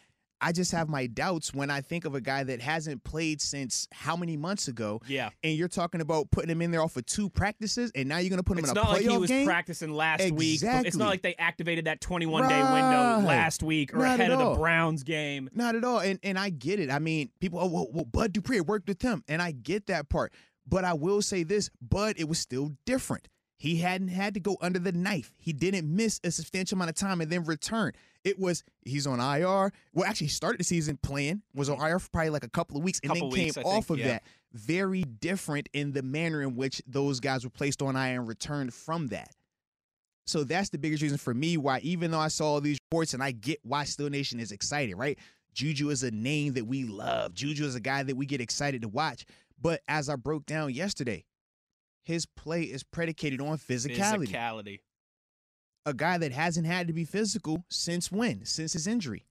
I 0.42 0.52
just 0.52 0.72
have 0.72 0.88
my 0.88 1.06
doubts 1.06 1.54
when 1.54 1.70
I 1.70 1.80
think 1.80 2.04
of 2.04 2.14
a 2.16 2.20
guy 2.20 2.42
that 2.42 2.60
hasn't 2.60 3.04
played 3.04 3.40
since 3.40 3.86
how 3.92 4.16
many 4.16 4.36
months 4.36 4.66
ago. 4.68 5.00
Yeah. 5.06 5.30
And 5.44 5.56
you're 5.56 5.68
talking 5.68 6.00
about 6.00 6.30
putting 6.32 6.50
him 6.50 6.60
in 6.60 6.72
there 6.72 6.82
off 6.82 6.96
of 6.96 7.06
two 7.06 7.30
practices, 7.30 7.92
and 7.94 8.08
now 8.08 8.18
you're 8.18 8.28
going 8.30 8.38
to 8.38 8.42
put 8.42 8.58
him 8.58 8.64
It's 8.64 8.72
in 8.72 8.76
a 8.76 8.80
box. 8.80 8.98
It's 8.98 9.06
not 9.06 9.10
like 9.12 9.16
he 9.16 9.20
was 9.20 9.30
game. 9.30 9.46
practicing 9.46 9.92
last 9.92 10.30
week. 10.32 10.60
It's 10.62 10.96
not 10.96 11.08
like 11.08 11.22
they 11.22 11.34
activated 11.38 11.84
that 11.86 12.00
21 12.00 12.48
day 12.48 12.60
Right. 12.60 12.72
window 12.72 13.26
last 13.28 13.62
week 13.62 13.94
or 13.94 13.98
Not 13.98 14.18
ahead 14.20 14.32
of 14.32 14.38
the. 14.40 14.54
Browns 14.60 15.02
game. 15.04 15.48
Not 15.54 15.76
at 15.76 15.84
all. 15.84 16.00
And 16.00 16.18
and 16.22 16.38
I 16.38 16.50
get 16.50 16.80
it. 16.80 16.90
I 16.90 16.98
mean, 16.98 17.30
people, 17.40 17.60
oh, 17.60 17.66
well, 17.66 17.86
well, 17.92 18.04
Bud 18.04 18.32
Dupree 18.32 18.60
worked 18.60 18.88
with 18.88 19.00
him, 19.00 19.22
and 19.28 19.40
I 19.40 19.52
get 19.52 19.86
that 19.86 20.08
part. 20.08 20.32
But 20.66 20.84
I 20.84 20.92
will 20.94 21.22
say 21.22 21.42
this, 21.42 21.70
Bud, 21.80 22.14
it 22.18 22.28
was 22.28 22.38
still 22.38 22.72
different. 22.84 23.28
He 23.62 23.76
hadn't 23.76 24.08
had 24.08 24.34
to 24.34 24.40
go 24.40 24.56
under 24.60 24.80
the 24.80 24.90
knife. 24.90 25.32
He 25.38 25.52
didn't 25.52 25.86
miss 25.86 26.18
a 26.24 26.32
substantial 26.32 26.74
amount 26.76 26.90
of 26.90 26.96
time 26.96 27.20
and 27.20 27.30
then 27.30 27.44
return. 27.44 27.92
It 28.24 28.36
was 28.36 28.64
he's 28.84 29.06
on 29.06 29.20
IR. 29.20 29.72
Well, 29.94 30.04
actually, 30.04 30.26
he 30.26 30.32
started 30.32 30.58
the 30.58 30.64
season 30.64 30.98
playing, 31.00 31.42
was 31.54 31.68
on 31.68 31.80
IR 31.80 32.00
for 32.00 32.10
probably 32.10 32.30
like 32.30 32.42
a 32.42 32.50
couple 32.50 32.76
of 32.76 32.82
weeks, 32.82 32.98
and 33.04 33.12
Couple 33.12 33.30
then 33.30 33.38
came 33.38 33.52
I 33.58 33.60
off 33.60 33.86
think, 33.86 33.90
of 33.90 33.98
yeah. 34.00 34.06
that. 34.14 34.24
Very 34.52 35.04
different 35.04 35.68
in 35.74 35.92
the 35.92 36.02
manner 36.02 36.42
in 36.42 36.56
which 36.56 36.82
those 36.88 37.20
guys 37.20 37.44
were 37.44 37.50
placed 37.50 37.82
on 37.82 37.94
IR 37.94 38.18
and 38.18 38.26
returned 38.26 38.74
from 38.74 39.06
that. 39.08 39.30
So 40.26 40.42
that's 40.42 40.70
the 40.70 40.78
biggest 40.78 41.00
reason 41.00 41.18
for 41.18 41.32
me 41.32 41.56
why, 41.56 41.78
even 41.84 42.10
though 42.10 42.18
I 42.18 42.28
saw 42.28 42.54
all 42.54 42.60
these 42.60 42.78
reports 42.90 43.14
and 43.14 43.22
I 43.22 43.30
get 43.30 43.60
why 43.62 43.84
Still 43.84 44.10
Nation 44.10 44.40
is 44.40 44.50
excited, 44.50 44.96
right? 44.96 45.16
Juju 45.54 45.90
is 45.90 46.02
a 46.02 46.10
name 46.10 46.54
that 46.54 46.66
we 46.66 46.82
love. 46.82 47.32
Juju 47.32 47.64
is 47.64 47.76
a 47.76 47.80
guy 47.80 48.02
that 48.02 48.16
we 48.16 48.26
get 48.26 48.40
excited 48.40 48.82
to 48.82 48.88
watch. 48.88 49.24
But 49.60 49.82
as 49.86 50.08
I 50.08 50.16
broke 50.16 50.46
down 50.46 50.74
yesterday, 50.74 51.22
his 52.02 52.26
play 52.26 52.62
is 52.62 52.82
predicated 52.82 53.40
on 53.40 53.58
physicality. 53.58 54.28
Physicality. 54.28 54.80
A 55.84 55.94
guy 55.94 56.18
that 56.18 56.32
hasn't 56.32 56.66
had 56.66 56.86
to 56.86 56.92
be 56.92 57.04
physical 57.04 57.64
since 57.68 58.10
when? 58.10 58.44
Since 58.44 58.72
his 58.74 58.86
injury. 58.86 59.26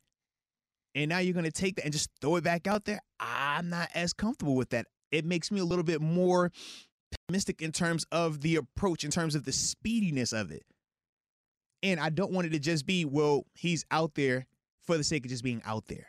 And 0.94 1.10
now 1.10 1.20
you're 1.20 1.34
going 1.34 1.46
to 1.46 1.52
take 1.52 1.76
that 1.76 1.86
and 1.86 1.94
just 1.94 2.10
throw 2.20 2.36
it 2.36 2.44
back 2.44 2.68
out 2.68 2.86
there? 2.86 3.00
I'm 3.20 3.70
not 3.70 3.90
as 3.96 4.12
comfortable 4.12 4.56
with 4.56 4.72
that. 4.72 4.88
It 5.12 5.26
makes 5.26 5.52
me 5.52 5.60
a 5.60 5.66
little 5.66 5.84
bit 5.84 6.02
more 6.02 6.52
pessimistic 7.12 7.62
in 7.62 7.72
terms 7.72 8.06
of 8.12 8.42
the 8.42 8.58
approach, 8.58 9.04
in 9.04 9.12
terms 9.12 9.36
of 9.36 9.46
the 9.46 9.52
speediness 9.52 10.34
of 10.34 10.52
it. 10.52 10.64
And 11.84 12.00
I 12.00 12.10
don't 12.10 12.32
want 12.32 12.48
it 12.48 12.52
to 12.52 12.60
just 12.60 12.86
be, 12.86 13.06
well, 13.06 13.46
he's 13.56 13.86
out 13.90 14.16
there 14.16 14.46
for 14.82 14.98
the 14.98 15.04
sake 15.04 15.26
of 15.26 15.32
just 15.32 15.44
being 15.44 15.62
out 15.66 15.88
there. 15.88 16.08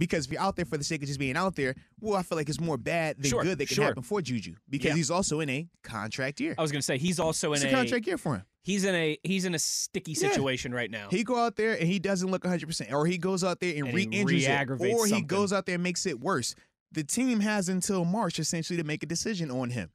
Because 0.00 0.24
if 0.26 0.32
you're 0.32 0.40
out 0.40 0.56
there 0.56 0.64
for 0.64 0.78
the 0.78 0.82
sake 0.84 1.02
of 1.02 1.06
just 1.08 1.20
being 1.20 1.36
out 1.36 1.54
there, 1.56 1.74
well, 2.00 2.16
I 2.16 2.22
feel 2.22 2.36
like 2.38 2.48
it's 2.48 2.58
more 2.58 2.78
bad 2.78 3.18
than 3.18 3.30
Sure, 3.30 3.42
good 3.44 3.58
that 3.58 3.66
can 3.68 3.74
sure. 3.76 3.84
happen 3.84 4.02
for 4.02 4.22
Juju. 4.22 4.54
Because 4.68 4.88
Yeah. 4.88 4.94
he's 4.96 5.10
also 5.10 5.40
in 5.40 5.50
a 5.50 5.68
contract 5.84 6.40
year. 6.40 6.54
I 6.58 6.62
was 6.62 6.72
gonna 6.72 6.80
say 6.82 6.96
he's 6.98 7.20
also 7.20 7.52
It's 7.52 7.62
in 7.62 7.68
a 7.68 7.72
a 7.72 7.74
contract 7.74 8.06
year 8.06 8.16
for 8.18 8.36
him. 8.36 8.42
he's 8.62 8.84
in 8.84 8.94
a 8.94 9.18
he's 9.22 9.44
in 9.44 9.54
a 9.54 9.58
sticky 9.58 10.12
Yeah. 10.12 10.30
situation 10.32 10.72
right 10.72 10.90
now. 10.90 11.08
He 11.10 11.22
go 11.22 11.36
out 11.36 11.56
there 11.56 11.78
and 11.78 11.86
he 11.86 11.98
doesn't 11.98 12.30
look 12.30 12.44
100%, 12.44 12.90
or 12.92 13.06
he 13.06 13.18
goes 13.18 13.44
out 13.44 13.60
there 13.60 13.74
and, 13.76 13.88
And 13.88 13.94
re-injures 13.94 14.44
it, 14.46 14.70
or 14.70 15.04
he 15.06 15.10
something. 15.10 15.26
goes 15.26 15.52
out 15.52 15.66
there 15.66 15.74
and 15.74 15.82
makes 15.84 16.06
it 16.06 16.18
worse. 16.18 16.54
The 16.90 17.04
team 17.04 17.40
has 17.40 17.68
until 17.68 18.04
March 18.04 18.38
essentially 18.40 18.76
to 18.78 18.84
make 18.84 19.02
a 19.02 19.06
decision 19.06 19.50
on 19.50 19.70
him. 19.70 19.90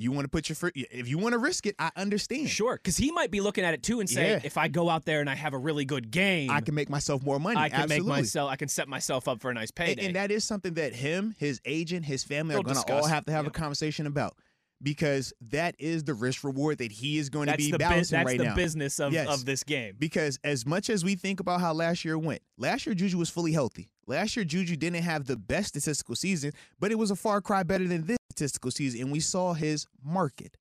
You 0.00 0.12
want 0.12 0.24
to 0.24 0.28
put 0.28 0.48
your 0.48 0.56
fir- 0.56 0.70
if 0.74 1.08
you 1.08 1.18
want 1.18 1.32
to 1.32 1.38
risk 1.38 1.66
it, 1.66 1.74
I 1.78 1.90
understand. 1.96 2.48
Sure, 2.48 2.74
because 2.76 2.96
he 2.96 3.10
might 3.10 3.30
be 3.30 3.40
looking 3.40 3.64
at 3.64 3.74
it 3.74 3.82
too 3.82 3.98
and 4.00 4.08
say, 4.08 4.30
Yeah. 4.30 4.40
if 4.44 4.56
I 4.56 4.68
go 4.68 4.88
out 4.88 5.04
there 5.04 5.20
and 5.20 5.28
I 5.28 5.34
have 5.34 5.54
a 5.54 5.58
really 5.58 5.84
good 5.84 6.10
game, 6.10 6.50
I 6.50 6.60
can 6.60 6.74
make 6.74 6.88
myself 6.88 7.22
more 7.24 7.38
money. 7.40 7.56
I 7.58 7.68
can 7.68 7.88
make 7.88 8.04
myself, 8.04 8.50
I 8.50 8.56
can 8.56 8.68
set 8.68 8.88
myself 8.88 9.26
up 9.28 9.40
for 9.40 9.50
a 9.50 9.54
nice 9.54 9.70
And, 9.70 9.74
payday. 9.74 10.06
and 10.06 10.16
that 10.16 10.30
is 10.30 10.44
something 10.44 10.74
that 10.74 10.94
him, 10.94 11.34
his 11.38 11.60
agent, 11.64 12.06
his 12.06 12.22
family 12.24 12.54
They'll 12.54 12.60
are 12.60 12.64
going 12.64 12.76
to 12.84 12.92
all 12.94 13.06
have 13.06 13.24
to 13.26 13.32
have 13.32 13.44
Yeah. 13.44 13.48
a 13.48 13.52
conversation 13.52 14.06
about 14.06 14.36
because 14.82 15.32
that 15.40 15.74
is 15.78 16.04
the 16.04 16.14
risk 16.14 16.44
reward 16.44 16.78
that 16.78 16.92
he 16.92 17.18
is 17.18 17.28
going 17.30 17.48
to 17.48 17.56
be 17.56 17.66
the 17.66 17.72
bu- 17.72 17.78
balancing 17.78 18.16
that's 18.18 18.26
right 18.26 18.38
the 18.38 18.44
now. 18.44 18.54
business 18.54 19.00
of, 19.00 19.12
Yes. 19.12 19.28
of 19.28 19.44
this 19.44 19.64
game. 19.64 19.94
Because 19.98 20.38
as 20.44 20.64
much 20.66 20.88
as 20.90 21.04
we 21.04 21.14
think 21.16 21.40
about 21.40 21.60
how 21.60 21.72
last 21.72 22.04
year 22.04 22.16
went, 22.18 22.42
last 22.56 22.86
year 22.86 22.94
Juju 22.94 23.18
was 23.18 23.28
fully 23.30 23.52
healthy. 23.52 23.88
Last 24.06 24.36
year 24.36 24.44
Juju 24.44 24.76
didn't 24.76 25.02
have 25.02 25.26
the 25.26 25.36
best 25.36 25.68
statistical 25.68 26.14
season, 26.16 26.52
but 26.78 26.90
it 26.92 26.98
was 26.98 27.10
a 27.10 27.16
far 27.16 27.40
cry 27.40 27.62
better 27.62 27.86
than 27.86 28.06
this 28.06 28.18
statistical 28.30 28.70
season, 28.70 29.00
and 29.02 29.12
we 29.12 29.20
saw 29.20 29.52
his 29.52 29.86
market 30.04 30.56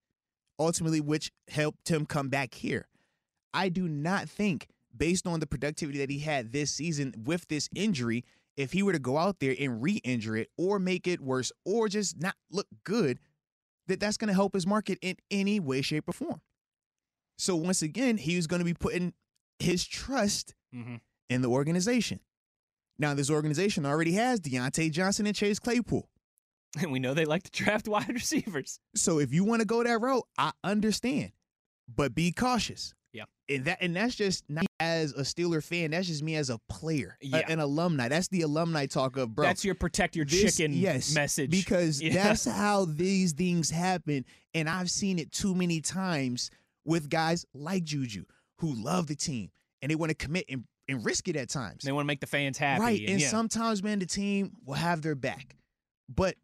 ultimately, 0.60 1.00
which 1.00 1.32
helped 1.50 1.88
him 1.90 2.06
come 2.06 2.30
back 2.30 2.56
here. 2.56 2.88
I 3.54 3.70
do 3.70 3.88
not 3.88 4.28
think, 4.28 4.68
based 4.96 5.28
on 5.28 5.40
the 5.40 5.46
productivity 5.48 6.00
that 6.00 6.10
he 6.10 6.20
had 6.20 6.52
this 6.52 6.72
season 6.72 7.14
with 7.26 7.48
this 7.48 7.70
injury, 7.76 8.24
if 8.56 8.72
he 8.72 8.82
were 8.82 8.94
to 8.94 9.00
go 9.00 9.18
out 9.20 9.40
there 9.40 9.56
and 9.60 9.82
re-injure 9.84 10.36
it 10.36 10.50
or 10.58 10.80
make 10.80 11.06
it 11.06 11.22
worse 11.22 11.52
or 11.64 11.88
just 11.88 12.20
not 12.20 12.34
look 12.50 12.66
good, 12.84 13.20
that 13.88 14.00
that's 14.00 14.18
going 14.18 14.28
to 14.30 14.34
help 14.34 14.54
his 14.54 14.68
market 14.68 14.98
in 15.02 15.16
any 15.32 15.60
way, 15.60 15.82
shape, 15.82 16.08
or 16.08 16.14
form. 16.14 16.42
So 17.38 17.56
once 17.56 17.82
again, 17.82 18.18
he 18.18 18.36
was 18.36 18.48
going 18.48 18.60
to 18.60 18.66
be 18.66 18.74
putting 18.74 19.14
his 19.60 19.86
trust 19.86 20.54
Mhm. 20.74 21.02
in 21.30 21.42
the 21.42 21.48
organization. 21.50 22.20
Now, 23.00 23.14
this 23.14 23.30
organization 23.30 23.86
already 23.86 24.14
has 24.14 24.40
Diontae 24.40 24.92
Johnson 24.92 25.28
and 25.28 25.36
Chase 25.36 25.60
Claypool. 25.60 26.10
And 26.80 26.92
we 26.92 27.00
know 27.00 27.14
they 27.14 27.26
like 27.26 27.44
to 27.44 27.52
draft 27.52 27.88
wide 27.88 28.10
receivers. 28.10 28.80
So 28.96 29.20
if 29.20 29.34
you 29.34 29.44
want 29.44 29.62
to 29.62 29.66
go 29.68 29.84
that 29.84 30.00
route, 30.02 30.28
I 30.38 30.52
understand, 30.64 31.32
but 31.88 32.14
be 32.16 32.32
cautious. 32.32 32.94
Yeah. 33.14 33.24
and 33.50 33.66
that 33.66 33.78
and 33.82 33.96
that's 33.96 34.16
just 34.16 34.44
not 34.50 34.66
as 34.80 35.12
a 35.14 35.22
Steeler 35.22 35.64
fan. 35.64 35.92
That's 35.92 36.08
just 36.08 36.22
me 36.22 36.36
as 36.36 36.50
a 36.50 36.60
player, 36.70 37.18
uh, 37.34 37.38
a- 37.38 37.50
an 37.52 37.60
alumni. 37.60 38.08
That's 38.10 38.28
the 38.28 38.42
alumni 38.42 38.86
talk 38.86 39.18
of 39.18 39.34
bro. 39.34 39.46
That's 39.46 39.66
your 39.66 39.76
protect 39.76 40.16
your 40.16 40.26
this- 40.26 40.56
chicken 40.58 40.74
yes, 40.74 41.14
message. 41.16 41.50
because 41.50 42.02
Yeah. 42.02 42.14
that's 42.14 42.46
how 42.46 42.86
these 42.86 43.34
things 43.34 43.70
happen, 43.70 44.26
and 44.54 44.70
I've 44.70 44.92
seen 44.92 45.18
it 45.20 45.32
too 45.32 45.56
many 45.56 45.82
times 45.82 46.52
with 46.86 47.10
guys 47.10 47.46
like 47.54 47.84
Juju 47.84 48.26
who 48.60 48.74
love 48.74 49.08
the 49.08 49.16
team 49.16 49.50
and 49.82 49.90
they 49.92 49.96
want 49.96 50.10
to 50.10 50.16
commit 50.16 50.46
and, 50.50 50.64
and 50.88 51.04
risk 51.06 51.28
it 51.28 51.36
at 51.36 51.50
times. 51.50 51.84
they 51.84 51.92
want 51.92 52.04
to 52.06 52.08
make 52.08 52.22
the 52.22 52.28
fans 52.28 52.58
happy. 52.58 52.82
Right. 52.82 53.00
And, 53.02 53.10
And 53.12 53.22
yeah. 53.22 53.28
sometimes, 53.30 53.84
man, 53.84 54.00
the 54.00 54.06
team 54.06 54.54
will 54.66 54.74
have 54.76 55.02
their 55.02 55.14
back. 55.16 55.56
But 56.10 56.36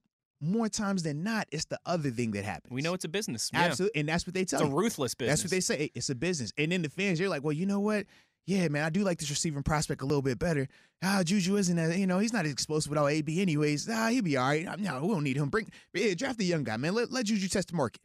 more 0.43 0.69
times 0.69 1.03
than 1.03 1.23
not, 1.23 1.47
it's 1.51 1.65
the 1.65 1.79
other 1.85 2.09
thing 2.11 2.31
that 2.31 2.43
happens. 2.45 2.71
we 2.71 2.81
know 2.81 2.93
it's 2.93 3.05
a 3.05 3.09
business. 3.09 3.49
Yeah. 3.53 3.61
Absolutely. 3.61 3.99
And 3.99 4.09
that's 4.09 4.27
what 4.27 4.33
they 4.33 4.45
tell 4.45 4.61
It's 4.61 4.69
a 4.69 4.73
ruthless 4.73 5.15
business. 5.15 5.41
That's 5.41 5.43
what 5.45 5.51
they 5.51 5.59
say. 5.61 5.89
It's 5.95 6.09
a 6.09 6.15
business. 6.15 6.51
And 6.57 6.71
then 6.71 6.81
the 6.81 6.89
fans, 6.89 7.19
you're 7.19 7.29
like, 7.29 7.43
well, 7.43 7.53
you 7.53 7.65
know 7.65 7.79
what? 7.79 8.05
Yeah, 8.45 8.67
man, 8.67 8.83
I 8.83 8.89
do 8.89 9.03
like 9.03 9.19
this 9.19 9.29
receiving 9.29 9.63
prospect 9.63 10.01
a 10.01 10.05
little 10.05 10.21
bit 10.21 10.37
better. 10.37 10.67
Ah, 11.01 11.21
Juju 11.23 11.55
isn't, 11.55 11.79
as, 11.79 11.97
you 11.97 12.05
know, 12.05 12.19
he's 12.19 12.33
not 12.33 12.45
as 12.45 12.51
explosive 12.51 12.89
without 12.89 13.07
AB 13.07 13.41
anyways. 13.41 13.87
Ah, 13.89 14.09
he'll 14.09 14.21
be 14.21 14.35
all 14.35 14.49
right. 14.49 14.65
No, 14.79 15.01
we 15.01 15.07
don't 15.13 15.23
need 15.23 15.37
him. 15.37 15.47
Bring, 15.49 15.69
yeah, 15.93 16.13
draft 16.13 16.37
the 16.39 16.45
young 16.45 16.65
guy, 16.65 16.75
man. 16.75 16.93
Let, 16.93 17.09
let 17.09 17.25
Juju 17.25 17.47
test 17.47 17.69
the 17.69 17.75
market. 17.77 18.01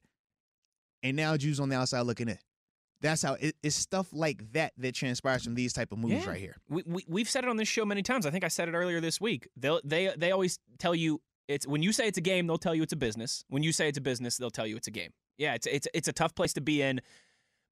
And 1.02 1.16
now 1.16 1.36
Juju's 1.36 1.60
on 1.60 1.68
the 1.68 1.76
outside 1.76 2.02
looking 2.02 2.28
in. 2.28 2.38
That's 3.00 3.22
how 3.22 3.34
it, 3.34 3.54
it's 3.62 3.76
stuff 3.76 4.08
like 4.12 4.52
that 4.54 4.72
that 4.78 4.94
transpires 4.94 5.44
from 5.44 5.54
these 5.54 5.72
type 5.72 5.92
of 5.92 5.98
moves 5.98 6.24
Yeah. 6.24 6.30
right 6.30 6.40
here. 6.40 6.56
we, 6.68 6.82
we 6.84 7.04
we've 7.06 7.28
said 7.30 7.44
it 7.44 7.50
on 7.50 7.56
this 7.56 7.68
show 7.68 7.84
many 7.84 8.02
times. 8.02 8.26
I 8.26 8.30
think 8.30 8.42
I 8.42 8.48
said 8.48 8.68
it 8.68 8.72
earlier 8.74 9.00
this 9.00 9.20
week. 9.20 9.46
They 9.56 9.78
they 9.84 10.12
they 10.16 10.32
always 10.32 10.58
tell 10.80 10.96
you 10.96 11.20
it's 11.48 11.66
when 11.66 11.82
you 11.82 11.92
say 11.92 12.06
it's 12.06 12.18
a 12.18 12.22
game, 12.22 12.46
they'll 12.46 12.58
tell 12.58 12.74
you 12.74 12.82
it's 12.82 12.92
a 12.92 12.96
business. 12.96 13.44
When 13.48 13.62
you 13.62 13.72
say 13.72 13.88
it's 13.88 13.98
a 13.98 14.02
business, 14.02 14.36
they'll 14.36 14.50
tell 14.50 14.66
you 14.66 14.76
it's 14.76 14.88
a 14.88 14.92
game. 14.92 15.10
Yeah, 15.38 15.54
it's 15.54 15.66
it's 15.66 15.88
it's 15.94 16.08
a 16.08 16.12
tough 16.12 16.34
place 16.34 16.52
to 16.54 16.60
be 16.60 16.82
in, 16.82 17.00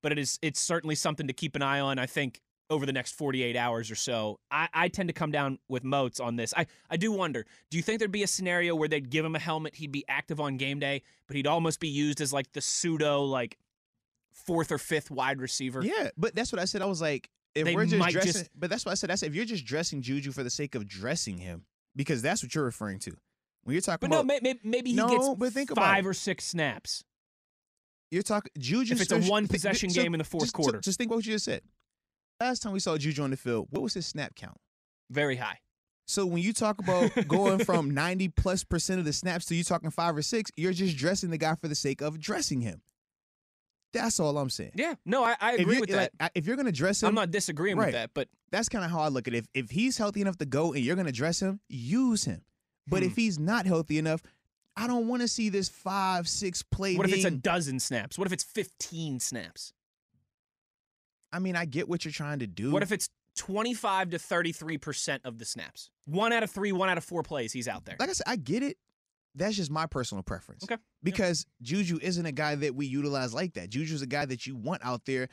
but 0.02 0.12
it 0.12 0.18
is 0.18 0.38
it's 0.42 0.60
certainly 0.60 0.94
something 0.94 1.26
to 1.26 1.32
keep 1.32 1.54
an 1.56 1.62
eye 1.62 1.80
on. 1.80 1.98
I 1.98 2.06
think 2.06 2.40
over 2.68 2.84
the 2.84 2.92
next 2.92 3.12
48 3.12 3.54
hours 3.56 3.90
or 3.92 3.94
so. 3.94 4.40
I, 4.50 4.68
I 4.74 4.88
tend 4.88 5.08
to 5.08 5.12
come 5.12 5.30
down 5.30 5.58
with 5.68 5.84
Moats 5.84 6.18
on 6.18 6.34
this. 6.34 6.52
I, 6.56 6.66
I 6.90 6.96
do 6.96 7.12
wonder 7.12 7.46
do 7.70 7.76
you 7.76 7.82
think 7.82 8.00
there'd 8.00 8.10
be 8.10 8.24
a 8.24 8.26
scenario 8.26 8.74
where 8.74 8.88
they'd 8.88 9.08
give 9.08 9.24
him 9.24 9.36
a 9.36 9.38
helmet, 9.38 9.76
he'd 9.76 9.92
be 9.92 10.04
active 10.08 10.40
on 10.40 10.56
game 10.56 10.80
day, 10.80 11.02
but 11.28 11.36
he'd 11.36 11.46
almost 11.46 11.78
be 11.78 11.88
used 11.88 12.20
as 12.20 12.32
like 12.32 12.52
the 12.52 12.60
pseudo, 12.60 13.22
like 13.22 13.56
fourth 14.32 14.72
or 14.72 14.78
fifth 14.78 15.10
wide 15.10 15.40
receiver? 15.40 15.82
Yeah, 15.84 16.10
but 16.16 16.34
that's 16.34 16.52
what 16.52 16.60
I 16.60 16.64
said. 16.64 16.82
I 16.82 16.86
was 16.86 17.00
like, 17.00 17.30
if 17.54 17.64
They 17.64 17.74
we're 17.74 17.86
just 17.86 17.98
might 17.98 18.12
dressing, 18.12 18.32
just- 18.32 18.50
but 18.58 18.68
that's 18.70 18.84
what 18.84 18.92
I 18.92 18.94
said. 18.94 19.10
I 19.10 19.14
said 19.14 19.28
if 19.28 19.34
you're 19.34 19.44
just 19.44 19.64
dressing 19.64 20.02
Juju 20.02 20.32
for 20.32 20.42
the 20.42 20.50
sake 20.50 20.74
of 20.74 20.86
dressing 20.88 21.38
him, 21.38 21.64
because 21.94 22.20
that's 22.20 22.42
what 22.42 22.54
you're 22.54 22.64
referring 22.64 22.98
to 23.00 23.12
when 23.66 23.74
you're 23.74 23.82
talking 23.82 24.08
But 24.08 24.14
no, 24.14 24.20
about. 24.20 24.26
may, 24.26 24.38
may, 24.42 24.60
maybe 24.62 24.90
he 24.90 24.96
No, 24.96 25.08
gets 25.08 25.28
but 25.36 25.52
think 25.52 25.74
five 25.74 26.06
or 26.06 26.14
six 26.14 26.44
snaps. 26.44 27.02
you're 28.12 28.22
talking 28.22 28.52
Juju. 28.58 28.94
If 28.94 29.00
it's 29.02 29.10
a 29.12 29.16
one 29.18 29.42
th- 29.42 29.50
th- 29.50 29.50
possession 29.50 29.90
so 29.90 30.02
game 30.02 30.14
in 30.14 30.18
the 30.18 30.24
fourth 30.24 30.44
just, 30.44 30.54
quarter. 30.54 30.80
Just 30.80 30.98
think 30.98 31.10
what 31.10 31.26
you 31.26 31.32
just 31.32 31.44
said. 31.44 31.62
Last 32.40 32.62
time 32.62 32.72
we 32.72 32.78
saw 32.80 32.96
Juju 32.96 33.22
on 33.22 33.30
the 33.30 33.36
field, 33.36 33.66
what 33.70 33.82
was 33.82 33.94
his 33.94 34.06
snap 34.06 34.36
count? 34.36 34.56
Very 35.10 35.36
high. 35.36 35.58
So 36.06 36.24
when 36.24 36.40
you 36.42 36.52
talk 36.52 36.78
about 36.78 37.10
going 37.28 37.64
from 37.64 37.90
90 37.90 38.28
plus 38.28 38.62
percent 38.62 39.00
of 39.00 39.04
the 39.04 39.12
snaps 39.12 39.46
to 39.46 39.56
you 39.56 39.64
talking 39.64 39.90
five 39.90 40.16
or 40.16 40.22
six, 40.22 40.52
you're 40.56 40.72
just 40.72 40.96
dressing 40.96 41.30
the 41.30 41.38
guy 41.38 41.56
for 41.56 41.66
the 41.66 41.74
sake 41.74 42.00
of 42.00 42.20
dressing 42.20 42.60
him. 42.60 42.82
That's 43.92 44.20
all 44.20 44.36
I'm 44.36 44.50
saying. 44.50 44.72
Yeah, 44.74 44.94
no, 45.06 45.24
I, 45.24 45.36
I 45.40 45.52
agree 45.54 45.80
with 45.80 45.88
that. 45.90 46.12
like, 46.20 46.32
if 46.34 46.46
you're 46.46 46.56
gonna 46.56 46.70
dress 46.70 47.02
him, 47.02 47.08
I'm 47.08 47.14
not 47.14 47.30
disagreeing 47.30 47.78
with 47.78 47.92
that, 47.92 48.10
but 48.14 48.28
that's 48.52 48.68
kind 48.68 48.84
of 48.84 48.90
how 48.90 49.00
I 49.00 49.08
look 49.08 49.26
at 49.26 49.34
it. 49.34 49.38
If 49.54 49.64
if 49.64 49.70
he's 49.70 49.96
healthy 49.96 50.20
enough 50.20 50.36
to 50.38 50.44
go 50.44 50.74
and 50.74 50.84
you're 50.84 50.96
gonna 50.96 51.12
dress 51.12 51.40
him, 51.40 51.60
use 51.68 52.24
him. 52.24 52.42
But 52.86 53.02
Hmm. 53.02 53.08
if 53.08 53.16
he's 53.16 53.38
not 53.38 53.66
healthy 53.66 53.98
enough, 53.98 54.22
I 54.76 54.86
don't 54.86 55.08
want 55.08 55.22
to 55.22 55.28
see 55.28 55.48
this 55.48 55.68
five, 55.68 56.28
six 56.28 56.62
play. 56.62 56.96
what 56.96 57.08
if 57.08 57.14
it's 57.14 57.24
a 57.24 57.30
dozen 57.30 57.80
snaps? 57.80 58.18
What 58.18 58.26
if 58.26 58.32
it's 58.32 58.44
15 58.44 59.20
snaps? 59.20 59.72
I 61.32 61.38
mean, 61.38 61.56
I 61.56 61.64
get 61.64 61.88
what 61.88 62.04
you're 62.04 62.12
trying 62.12 62.38
to 62.40 62.46
do. 62.46 62.70
What 62.70 62.82
if 62.82 62.92
it's 62.92 63.08
25 63.36 64.10
to 64.10 64.18
33% 64.18 65.20
of 65.24 65.38
the 65.38 65.44
snaps? 65.44 65.90
One 66.06 66.32
out 66.32 66.42
of 66.42 66.50
three, 66.50 66.72
one 66.72 66.88
out 66.88 66.98
of 66.98 67.04
four 67.04 67.22
plays, 67.22 67.52
he's 67.52 67.68
out 67.68 67.84
there. 67.84 67.96
like 67.98 68.08
I 68.08 68.12
said, 68.12 68.24
I 68.28 68.36
get 68.36 68.62
it. 68.62 68.76
That's 69.34 69.54
just 69.56 69.70
my 69.70 69.84
personal 69.86 70.22
preference. 70.22 70.64
Okay. 70.64 70.78
Because 71.02 71.44
Juju 71.60 71.98
isn't 72.00 72.24
a 72.24 72.32
guy 72.32 72.54
that 72.54 72.74
we 72.74 72.86
utilize 72.86 73.34
like 73.34 73.52
that. 73.54 73.68
Juju's 73.68 74.00
a 74.00 74.06
guy 74.06 74.24
that 74.24 74.46
you 74.46 74.56
want 74.56 74.82
out 74.82 75.04
there 75.04 75.28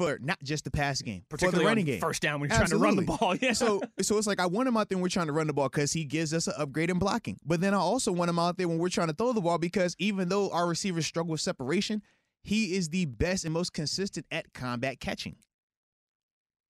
for 0.00 0.18
not 0.22 0.42
just 0.42 0.64
the 0.64 0.70
pass 0.70 1.02
game, 1.02 1.24
for 1.28 1.36
the 1.36 1.40
Particularly 1.42 1.66
running 1.66 1.84
game. 1.84 2.00
first 2.00 2.22
down 2.22 2.40
when 2.40 2.48
you're 2.48 2.56
trying 2.56 2.70
to 2.70 2.78
run 2.78 2.96
the 2.96 3.02
ball. 3.02 3.36
Yeah. 3.42 3.52
So, 3.52 3.82
so 4.00 4.16
it's 4.16 4.26
like 4.26 4.40
I 4.40 4.46
want 4.46 4.66
him 4.66 4.76
out 4.78 4.88
there 4.88 4.96
when 4.96 5.02
we're 5.02 5.08
trying 5.10 5.26
to 5.26 5.32
run 5.32 5.46
the 5.46 5.52
ball 5.52 5.68
because 5.68 5.92
he 5.92 6.04
gives 6.04 6.32
us 6.32 6.46
an 6.46 6.54
upgrade 6.56 6.88
in 6.88 6.98
blocking. 6.98 7.38
But 7.44 7.60
then 7.60 7.74
I 7.74 7.78
also 7.78 8.10
want 8.12 8.30
him 8.30 8.38
out 8.38 8.56
there 8.56 8.66
when 8.66 8.78
we're 8.78 8.88
trying 8.88 9.08
to 9.08 9.12
throw 9.12 9.34
the 9.34 9.42
ball 9.42 9.58
because 9.58 9.94
even 9.98 10.30
though 10.30 10.50
our 10.50 10.66
receivers 10.66 11.04
struggle 11.06 11.32
with 11.32 11.42
separation, 11.42 12.02
he 12.42 12.74
is 12.76 12.88
the 12.88 13.04
best 13.04 13.44
and 13.44 13.52
most 13.52 13.74
consistent 13.74 14.24
at 14.30 14.52
combat 14.54 15.00
catching. 15.00 15.36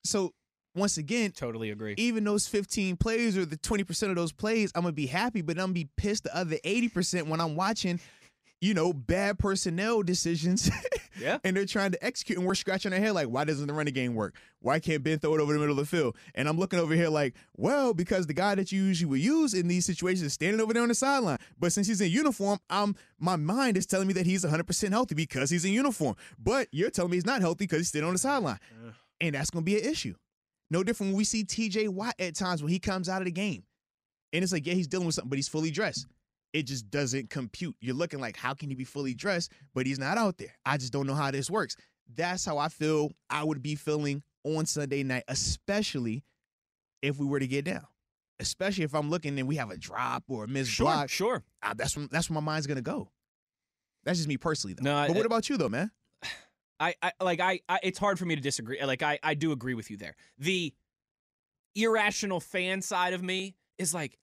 So 0.04 0.32
once 0.74 0.98
again, 0.98 1.30
totally 1.32 1.70
agree. 1.70 1.94
even 1.98 2.24
those 2.24 2.46
15 2.48 2.96
plays 2.96 3.36
or 3.36 3.44
the 3.44 3.56
20% 3.58 4.10
of 4.10 4.16
those 4.16 4.32
plays, 4.32 4.72
I'm 4.74 4.82
gonna 4.82 4.92
be 4.92 5.06
happy, 5.06 5.42
but 5.42 5.56
I'm 5.56 5.66
gonna 5.66 5.72
be 5.74 5.88
pissed 5.96 6.24
the 6.24 6.36
other 6.36 6.56
80% 6.64 7.28
when 7.28 7.40
I'm 7.40 7.54
watching, 7.56 8.00
you 8.60 8.74
know, 8.74 8.92
bad 8.92 9.38
personnel 9.38 10.02
decisions. 10.02 10.70
Yeah. 11.18 11.36
and 11.44 11.54
they're 11.54 11.66
trying 11.66 11.90
to 11.90 12.02
execute, 12.02 12.38
and 12.38 12.46
we're 12.46 12.54
scratching 12.54 12.94
our 12.94 12.98
head 12.98 13.10
like, 13.12 13.26
why 13.26 13.44
doesn't 13.44 13.66
the 13.66 13.74
running 13.74 13.92
game 13.92 14.14
work? 14.14 14.36
Why 14.60 14.78
can't 14.80 15.02
Ben 15.02 15.18
throw 15.18 15.34
it 15.34 15.40
over 15.42 15.52
the 15.52 15.58
middle 15.58 15.78
of 15.78 15.84
the 15.90 15.96
field? 15.96 16.16
And 16.34 16.48
I'm 16.48 16.56
looking 16.56 16.78
over 16.78 16.94
here 16.94 17.10
like, 17.10 17.34
well, 17.58 17.92
because 17.92 18.26
the 18.26 18.32
guy 18.32 18.54
that 18.54 18.72
you 18.72 18.84
usually 18.84 19.10
would 19.10 19.20
use 19.20 19.52
in 19.52 19.68
these 19.68 19.84
situations 19.84 20.22
is 20.22 20.32
standing 20.32 20.62
over 20.62 20.72
there 20.72 20.82
on 20.82 20.88
the 20.88 20.94
sideline. 20.94 21.36
But 21.58 21.72
since 21.72 21.88
he's 21.88 22.00
in 22.00 22.10
uniform, 22.10 22.58
I'm 22.70 22.96
my 23.18 23.36
mind 23.36 23.76
is 23.76 23.84
telling 23.84 24.06
me 24.06 24.14
that 24.14 24.24
he's 24.24 24.46
100% 24.46 24.90
healthy 24.92 25.14
because 25.14 25.50
he's 25.50 25.66
in 25.66 25.74
uniform. 25.74 26.16
But 26.38 26.68
you're 26.72 26.88
telling 26.88 27.10
me 27.10 27.18
he's 27.18 27.26
not 27.26 27.42
healthy 27.42 27.64
because 27.64 27.80
he's 27.80 27.90
sitting 27.90 28.06
on 28.06 28.14
the 28.14 28.18
sideline, 28.18 28.58
and 29.20 29.34
that's 29.34 29.50
gonna 29.50 29.62
be 29.64 29.78
an 29.78 29.90
issue. 29.90 30.14
No 30.70 30.82
different 30.82 31.10
when 31.12 31.18
we 31.18 31.24
see 31.24 31.44
TJ 31.44 31.88
Watt 31.90 32.14
at 32.18 32.34
times 32.34 32.62
when 32.62 32.72
he 32.72 32.78
comes 32.78 33.10
out 33.10 33.20
of 33.20 33.26
the 33.26 33.32
game. 33.32 33.64
And 34.32 34.42
it's 34.42 34.52
like, 34.54 34.66
yeah, 34.66 34.74
he's 34.74 34.86
dealing 34.86 35.04
with 35.06 35.16
something, 35.16 35.28
but 35.28 35.36
he's 35.36 35.48
fully 35.48 35.70
dressed. 35.70 36.06
It 36.52 36.64
just 36.64 36.90
doesn't 36.90 37.30
compute. 37.30 37.76
You're 37.80 37.94
looking 37.94 38.20
like, 38.20 38.36
how 38.36 38.54
can 38.54 38.68
he 38.70 38.74
be 38.74 38.84
fully 38.84 39.14
dressed, 39.14 39.52
but 39.74 39.86
he's 39.86 39.98
not 39.98 40.18
out 40.18 40.36
there? 40.38 40.54
I 40.66 40.76
just 40.78 40.92
don't 40.92 41.06
know 41.06 41.14
how 41.14 41.30
this 41.30 41.48
works. 41.50 41.76
That's 42.14 42.44
how 42.44 42.58
I 42.58 42.68
feel 42.68 43.12
I 43.28 43.44
would 43.44 43.62
be 43.62 43.76
feeling 43.76 44.22
on 44.42 44.66
Sunday 44.66 45.02
night, 45.04 45.22
especially 45.28 46.24
if 47.02 47.18
we 47.18 47.26
were 47.26 47.38
to 47.38 47.46
get 47.46 47.64
down. 47.64 47.86
Especially 48.40 48.84
if 48.84 48.94
I'm 48.94 49.10
looking 49.10 49.38
and 49.38 49.46
we 49.46 49.56
have 49.56 49.70
a 49.70 49.76
drop 49.76 50.24
or 50.28 50.44
a 50.44 50.48
missed 50.48 50.70
Sure, 50.70 50.86
block. 50.86 51.10
sure. 51.10 51.44
ah, 51.62 51.74
that's 51.76 51.94
when, 51.96 52.08
that's 52.10 52.28
where 52.30 52.34
my 52.34 52.40
mind's 52.40 52.66
gonna 52.66 52.80
go. 52.80 53.10
That's 54.04 54.18
just 54.18 54.28
me 54.28 54.38
personally, 54.38 54.74
though. 54.74 54.82
No, 54.84 54.96
I- 54.96 55.06
but 55.08 55.16
what 55.16 55.26
about 55.26 55.48
you, 55.50 55.56
though, 55.58 55.68
man? 55.68 55.90
I, 56.80 56.94
I 57.02 57.12
like 57.20 57.40
I, 57.40 57.60
I 57.68 57.80
it's 57.82 57.98
hard 57.98 58.18
for 58.18 58.24
me 58.24 58.34
to 58.36 58.40
disagree. 58.40 58.82
Like 58.82 59.02
I, 59.02 59.18
I 59.22 59.34
do 59.34 59.52
agree 59.52 59.74
with 59.74 59.90
you 59.90 59.98
there. 59.98 60.16
The 60.38 60.72
irrational 61.74 62.40
fan 62.40 62.82
side 62.82 63.12
of 63.12 63.22
me 63.22 63.54
is 63.78 63.92
like, 63.94 64.16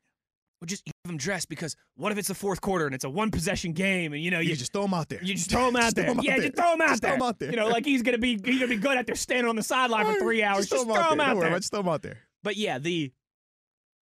well, 0.60 0.65
just 0.65 0.84
have 1.06 1.12
him 1.12 1.17
dressed 1.17 1.50
because 1.50 1.76
what 1.96 2.12
if 2.12 2.17
it's 2.17 2.28
the 2.30 2.34
fourth 2.36 2.62
quarter 2.62 2.86
and 2.86 2.96
it's 2.96 3.04
a 3.04 3.10
one 3.10 3.30
possession 3.32 3.74
game 3.74 4.13
and 4.13 4.24
you 4.24 4.32
know 4.32 4.39
You 4.39 4.50
you 4.52 4.56
just 4.56 4.74
throw 4.74 4.86
him 4.86 4.93
out 4.93 5.08
there. 5.10 5.24
you 5.24 5.36
just 5.36 5.50
throw 5.52 5.67
him 5.67 5.76
out 5.78 5.82
Just 5.84 5.96
there. 5.98 6.06
him 6.06 6.17
out 6.20 6.26
yeah, 6.26 6.38
there. 6.38 6.46
just 6.50 6.56
throw 6.58 6.74
him 6.74 6.82
out 6.82 6.88
Just 6.89 7.02
there. 7.04 7.12
throw 7.12 7.15
him 7.17 7.22
out 7.30 7.39
there. 7.39 7.50
You 7.52 7.56
know, 7.58 7.67
like 7.67 7.86
he's 7.86 8.02
gonna 8.02 8.17
be 8.17 8.39
he's 8.43 8.60
gonna 8.60 8.67
be 8.67 8.78
good 8.78 8.98
out 8.98 9.06
there 9.06 9.15
standing 9.15 9.48
on 9.50 9.56
the 9.56 9.63
sideline 9.63 10.06
for 10.06 10.20
three 10.20 10.43
hours. 10.43 10.67
Just, 10.67 10.86
throw 10.86 10.93
him 10.96 11.20
out 11.20 11.28
Don't 11.28 11.38
worry 11.38 11.50
there. 11.50 11.58
it. 11.58 11.60
Just 11.60 11.72
throw 11.72 11.82
him 11.82 11.89
out 11.89 12.02
there. 12.02 12.17
But 12.43 12.56
yeah, 12.58 12.80
the 12.80 13.12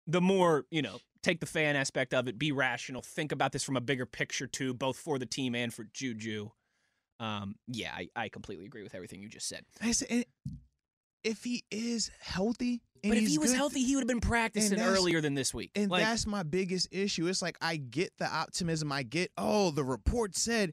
the 0.07 0.21
more 0.23 0.65
you 0.71 0.81
know, 0.83 0.99
take 1.23 1.41
the 1.41 1.47
fan 1.47 1.77
aspect 1.77 2.15
of 2.15 2.29
it, 2.29 2.39
be 2.39 2.51
rational, 2.53 3.03
think 3.03 3.31
about 3.33 3.53
this 3.53 3.63
from 3.63 3.77
a 3.77 3.81
bigger 3.83 4.07
picture 4.07 4.47
too, 4.47 4.73
both 4.73 4.97
for 4.97 5.19
the 5.19 5.27
team 5.27 5.55
and 5.55 5.73
for 5.75 5.85
Juju. 5.93 6.49
Um, 7.21 7.57
yeah, 7.67 7.91
I, 7.95 8.09
I 8.17 8.29
completely 8.29 8.65
agree 8.65 8.83
with 8.85 8.95
everything 8.95 9.21
you 9.21 9.29
just 9.29 9.49
said. 9.49 9.65
And 10.09 10.25
if 11.25 11.43
he 11.45 11.65
is 11.71 12.11
healthy, 12.21 12.81
and 13.03 13.11
But 13.13 13.19
if 13.19 13.29
he 13.29 13.39
was 13.39 13.55
healthy, 13.55 13.83
he 13.83 13.95
would 13.97 14.03
have 14.03 14.09
been 14.09 14.21
practicing 14.21 14.81
earlier 14.81 15.21
than 15.21 15.35
this 15.35 15.53
week. 15.55 15.71
and 15.75 15.91
like, 15.91 16.03
that's 16.03 16.27
my 16.27 16.43
biggest 16.43 16.89
issue. 16.91 17.27
It's 17.27 17.43
like 17.43 17.57
I 17.61 17.77
get 17.77 18.13
the 18.19 18.27
optimism. 18.27 18.91
I 18.93 19.03
get, 19.03 19.31
oh, 19.37 19.71
the 19.71 19.85
report 19.85 20.37
said. 20.37 20.73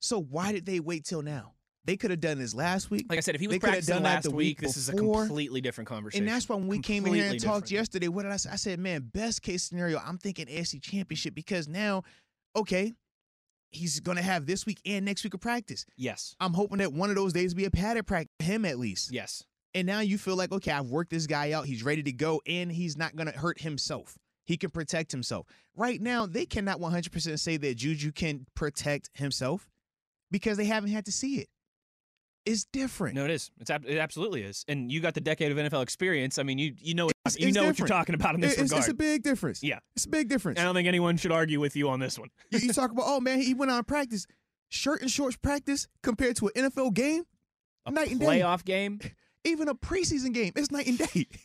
So 0.00 0.20
why 0.20 0.50
did 0.52 0.66
they 0.66 0.80
wait 0.80 1.04
till 1.04 1.22
now? 1.22 1.54
They 1.84 1.96
could 1.96 2.10
have 2.10 2.20
done 2.20 2.38
this 2.38 2.54
last 2.54 2.90
week. 2.90 3.06
like 3.08 3.18
I 3.18 3.20
said, 3.20 3.34
if 3.34 3.40
he 3.40 3.48
was 3.48 3.56
they 3.56 3.58
practicing 3.58 3.94
done 3.94 4.02
that 4.04 4.14
last 4.16 4.24
the 4.24 4.30
week, 4.30 4.36
week 4.36 4.60
this 4.60 4.76
is 4.76 4.88
a 4.88 4.92
completely 4.92 5.60
different 5.60 5.88
conversation. 5.88 6.24
and 6.24 6.32
that's 6.32 6.48
why 6.48 6.56
when 6.56 6.68
we 6.68 6.78
came 6.78 7.06
in 7.06 7.14
here 7.14 7.24
and 7.24 7.32
Completely 7.32 7.48
talked 7.60 7.70
yesterday, 7.72 8.08
what 8.08 8.22
did 8.22 8.30
I 8.32 8.36
say? 8.36 8.50
I 8.50 8.56
said, 8.56 8.78
man, 8.78 9.10
best 9.12 9.42
case 9.42 9.64
scenario, 9.64 10.00
I'm 10.04 10.18
thinking 10.18 10.46
AFC 10.46 10.80
Championship 10.80 11.34
because 11.34 11.66
now, 11.66 12.04
okay, 12.54 12.92
he's 13.70 13.98
going 14.00 14.16
to 14.16 14.22
have 14.22 14.46
this 14.46 14.64
week 14.66 14.80
and 14.86 15.04
next 15.04 15.24
week 15.24 15.34
of 15.34 15.40
practice. 15.40 15.84
yes, 15.96 16.36
I'm 16.38 16.52
hoping 16.52 16.78
that 16.78 16.92
one 16.92 17.10
of 17.10 17.16
those 17.16 17.32
days 17.32 17.52
be 17.54 17.64
a 17.64 17.70
padded 17.70 18.06
practice, 18.06 18.30
him 18.38 18.64
at 18.64 18.78
least. 18.78 19.12
yes, 19.12 19.42
And 19.74 19.86
now 19.86 20.00
you 20.00 20.18
feel 20.18 20.36
like, 20.36 20.52
okay, 20.52 20.70
I've 20.70 20.90
worked 20.90 21.10
this 21.10 21.26
guy 21.26 21.52
out. 21.52 21.64
He's 21.66 21.82
ready 21.82 22.02
to 22.02 22.12
go, 22.12 22.42
and 22.46 22.70
he's 22.70 22.96
not 22.96 23.16
going 23.16 23.30
to 23.32 23.38
hurt 23.38 23.60
himself. 23.60 24.18
He 24.44 24.56
can 24.56 24.70
protect 24.70 25.12
himself. 25.12 25.46
Right 25.76 26.00
now, 26.00 26.26
they 26.26 26.44
cannot 26.44 26.78
100% 26.80 27.38
say 27.38 27.56
that 27.56 27.74
Juju 27.76 28.12
can 28.12 28.44
protect 28.54 29.08
himself 29.14 29.70
because 30.30 30.58
they 30.58 30.64
haven't 30.66 30.90
had 30.90 31.06
to 31.06 31.12
see 31.12 31.36
it. 31.36 31.48
It's 32.44 32.64
different. 32.64 33.14
no, 33.14 33.24
it 33.24 33.30
is. 33.30 33.52
It's 33.60 33.70
ab- 33.70 33.86
it 33.86 33.98
absolutely 33.98 34.42
is. 34.42 34.64
And 34.66 34.90
you 34.90 34.98
got 35.00 35.14
the 35.14 35.20
decade 35.20 35.52
of 35.52 35.58
NFL 35.58 35.80
experience. 35.84 36.38
I 36.38 36.42
mean, 36.42 36.58
you 36.58 36.74
you 36.76 36.92
know 36.94 37.08
It's- 37.24 37.38
you 37.38 37.52
know 37.52 37.64
what 37.66 37.78
you're 37.78 37.86
talking 37.86 38.16
about 38.16 38.34
in 38.34 38.40
this 38.40 38.54
It- 38.54 38.62
it's, 38.62 38.72
regard. 38.72 38.80
it's 38.80 38.88
a 38.90 38.94
big 38.94 39.22
difference. 39.22 39.62
Yeah. 39.62 39.78
It's 39.94 40.06
a 40.06 40.08
big 40.08 40.28
difference. 40.28 40.58
I 40.58 40.64
don't 40.64 40.74
think 40.74 40.88
anyone 40.88 41.16
should 41.16 41.30
argue 41.30 41.60
with 41.60 41.76
you 41.76 41.88
on 41.88 42.00
this 42.00 42.18
one. 42.18 42.30
you, 42.50 42.58
you 42.58 42.72
talk 42.72 42.90
about, 42.90 43.04
oh, 43.06 43.20
man, 43.20 43.40
he 43.40 43.54
went 43.54 43.70
on 43.70 43.84
practice, 43.84 44.26
shirt 44.70 45.02
and 45.02 45.10
shorts 45.10 45.36
practice 45.36 45.86
compared 46.02 46.34
to 46.38 46.48
an 46.56 46.64
NFL 46.68 46.92
game, 46.94 47.22
A 47.86 47.92
Night 47.92 48.10
and 48.10 48.18
day. 48.18 48.26
playoff 48.26 48.64
game. 48.64 48.98
even 49.44 49.68
a 49.68 49.74
preseason 49.74 50.32
game. 50.32 50.52
It's 50.56 50.70
night 50.70 50.86
and 50.86 50.98
day. 50.98 51.26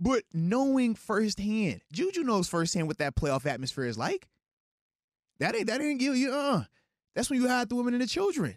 But 0.00 0.22
knowing 0.32 0.94
firsthand, 0.94 1.80
Juju 1.92 2.22
knows 2.22 2.48
firsthand 2.48 2.86
what 2.86 2.98
that 2.98 3.16
playoff 3.16 3.46
atmosphere 3.46 3.84
is 3.84 3.98
like. 3.98 4.28
That 5.40 5.56
ain't 5.56 5.66
that 5.66 5.80
ain't 5.80 5.98
give 5.98 6.16
you 6.16 6.32
uh, 6.32 6.64
that's 7.16 7.28
when 7.28 7.40
you 7.42 7.48
hide 7.48 7.68
the 7.68 7.74
women 7.74 7.94
and 7.94 8.02
the 8.02 8.06
children. 8.06 8.54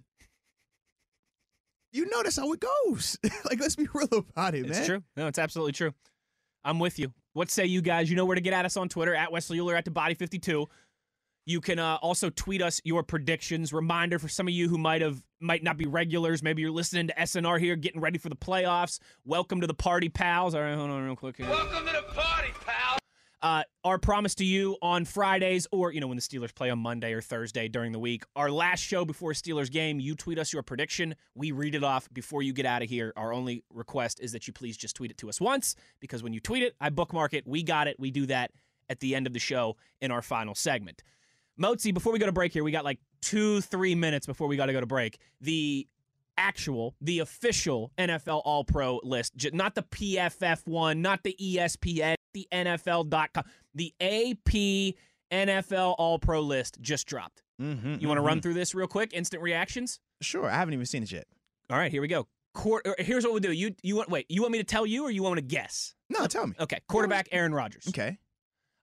You 1.91 2.07
know 2.09 2.21
that's 2.23 2.37
how 2.37 2.51
it 2.53 2.59
goes. 2.59 3.17
like 3.49 3.59
let's 3.59 3.75
be 3.75 3.87
real 3.91 4.07
about 4.11 4.53
it, 4.53 4.69
It's 4.69 4.85
true. 4.85 5.03
No, 5.17 5.25
it's 5.25 5.39
absolutely 5.39 5.73
true. 5.73 5.93
I'm 6.63 6.77
with 6.77 6.99
you. 6.99 7.11
What 7.33 7.49
say 7.49 7.65
you 7.65 7.81
guys? 7.81 8.09
You 8.09 8.15
know 8.15 8.25
where 8.25 8.35
to 8.35 8.41
get 8.41 8.53
at 8.53 8.65
us 8.65 8.77
on 8.77 8.87
Twitter 8.87 9.15
at 9.15 9.31
Wesley 9.31 9.59
Euler 9.59 9.75
at 9.75 9.85
the 9.85 9.91
Body 9.91 10.13
52. 10.13 10.67
You 11.45 11.59
can 11.59 11.79
uh, 11.79 11.97
also 12.01 12.29
tweet 12.29 12.61
us 12.61 12.79
your 12.83 13.01
predictions. 13.01 13.73
Reminder 13.73 14.19
for 14.19 14.27
some 14.27 14.47
of 14.47 14.53
you 14.53 14.69
who 14.69 14.77
might 14.77 15.01
have 15.01 15.23
might 15.39 15.63
not 15.63 15.75
be 15.75 15.87
regulars. 15.87 16.43
Maybe 16.43 16.61
you're 16.61 16.69
listening 16.69 17.07
to 17.07 17.15
SNR 17.15 17.59
here, 17.59 17.75
getting 17.75 17.99
ready 17.99 18.19
for 18.19 18.29
the 18.29 18.35
playoffs. 18.35 18.99
Welcome 19.25 19.59
to 19.61 19.67
the 19.67 19.73
party, 19.73 20.07
pals. 20.07 20.53
All 20.53 20.61
right, 20.61 20.75
hold 20.75 20.91
on 20.91 21.03
real 21.03 21.15
quick. 21.15 21.37
Here. 21.37 21.49
Welcome 21.49 21.87
to 21.87 21.93
the 21.93 22.13
party, 22.13 22.49
pal. 22.63 22.99
Uh, 23.41 23.63
our 23.83 23.97
promise 23.97 24.35
to 24.35 24.45
you 24.45 24.77
on 24.83 25.03
Fridays, 25.03 25.65
or 25.71 25.91
you 25.91 25.99
know 25.99 26.05
when 26.05 26.15
the 26.15 26.21
Steelers 26.21 26.53
play 26.53 26.69
on 26.69 26.77
Monday 26.77 27.11
or 27.11 27.21
Thursday 27.21 27.67
during 27.67 27.91
the 27.91 27.97
week, 27.97 28.23
our 28.35 28.51
last 28.51 28.81
show 28.81 29.03
before 29.03 29.31
a 29.31 29.33
Steelers 29.33 29.71
game, 29.71 29.99
you 29.99 30.13
tweet 30.13 30.37
us 30.37 30.53
your 30.53 30.61
prediction. 30.61 31.15
We 31.33 31.51
read 31.51 31.73
it 31.73 31.83
off 31.83 32.07
before 32.13 32.43
you 32.43 32.53
get 32.53 32.67
out 32.67 32.83
of 32.83 32.89
here. 32.89 33.13
Our 33.17 33.33
only 33.33 33.63
request 33.73 34.19
is 34.19 34.31
that 34.33 34.45
you 34.45 34.53
please 34.53 34.77
just 34.77 34.95
tweet 34.95 35.09
it 35.09 35.17
to 35.17 35.29
us 35.29 35.41
once, 35.41 35.75
because 35.99 36.21
when 36.21 36.33
you 36.33 36.39
tweet 36.39 36.61
it, 36.61 36.75
I 36.79 36.91
bookmark 36.91 37.33
it. 37.33 37.47
We 37.47 37.63
got 37.63 37.87
it. 37.87 37.95
We 37.99 38.11
do 38.11 38.27
that 38.27 38.51
at 38.91 38.99
the 38.99 39.15
end 39.15 39.25
of 39.25 39.33
the 39.33 39.39
show 39.39 39.75
in 40.01 40.11
our 40.11 40.21
final 40.21 40.53
segment. 40.53 41.01
Motzi, 41.59 41.93
before 41.93 42.13
we 42.13 42.19
go 42.19 42.25
to 42.25 42.31
break 42.31 42.53
here, 42.53 42.63
we 42.63 42.71
got 42.71 42.83
like 42.85 42.99
two, 43.21 43.61
three 43.61 43.95
minutes 43.95 44.25
before 44.25 44.47
we 44.47 44.55
got 44.57 44.67
to 44.67 44.73
go 44.73 44.79
to 44.79 44.85
break. 44.85 45.17
The 45.41 45.87
actual, 46.37 46.95
the 47.01 47.19
official 47.19 47.91
NFL 47.97 48.41
All 48.45 48.63
Pro 48.63 48.99
list, 49.03 49.33
not 49.53 49.75
the 49.75 49.83
PFF 49.83 50.65
one, 50.65 51.01
not 51.01 51.23
the 51.23 51.35
ESPN, 51.39 52.15
the 52.33 52.47
NFL.com. 52.51 53.43
The 53.75 53.93
AP 54.01 54.95
NFL 55.31 55.95
All 55.97 56.19
Pro 56.19 56.41
list 56.41 56.77
just 56.81 57.07
dropped. 57.07 57.43
Mm-hmm, 57.61 57.97
You 57.99 58.07
want 58.07 58.17
to 58.17 58.23
run 58.23 58.41
through 58.41 58.55
this 58.55 58.73
real 58.73 58.87
quick? 58.87 59.13
Instant 59.13 59.43
reactions? 59.43 59.99
Sure, 60.21 60.45
I 60.49 60.55
haven't 60.55 60.73
even 60.73 60.85
seen 60.85 61.03
it 61.03 61.11
yet. 61.11 61.25
All 61.69 61.77
right, 61.77 61.91
here 61.91 62.01
we 62.01 62.07
go. 62.07 62.27
Quar- 62.53 62.81
or 62.85 62.95
here's 62.99 63.23
what 63.23 63.31
we'll 63.33 63.39
do. 63.39 63.51
You 63.51 63.73
you 63.81 63.95
want 63.95 64.09
wait, 64.09 64.25
you 64.29 64.41
want 64.41 64.51
me 64.51 64.57
to 64.57 64.63
tell 64.63 64.85
you 64.85 65.03
or 65.05 65.11
you 65.11 65.23
want 65.23 65.35
to 65.37 65.41
guess? 65.41 65.95
No, 66.09 66.25
tell 66.27 66.47
me. 66.47 66.53
Okay. 66.59 66.79
Quarterback 66.89 67.29
Aaron 67.31 67.53
Rodgers. 67.53 67.85
Okay. 67.87 68.17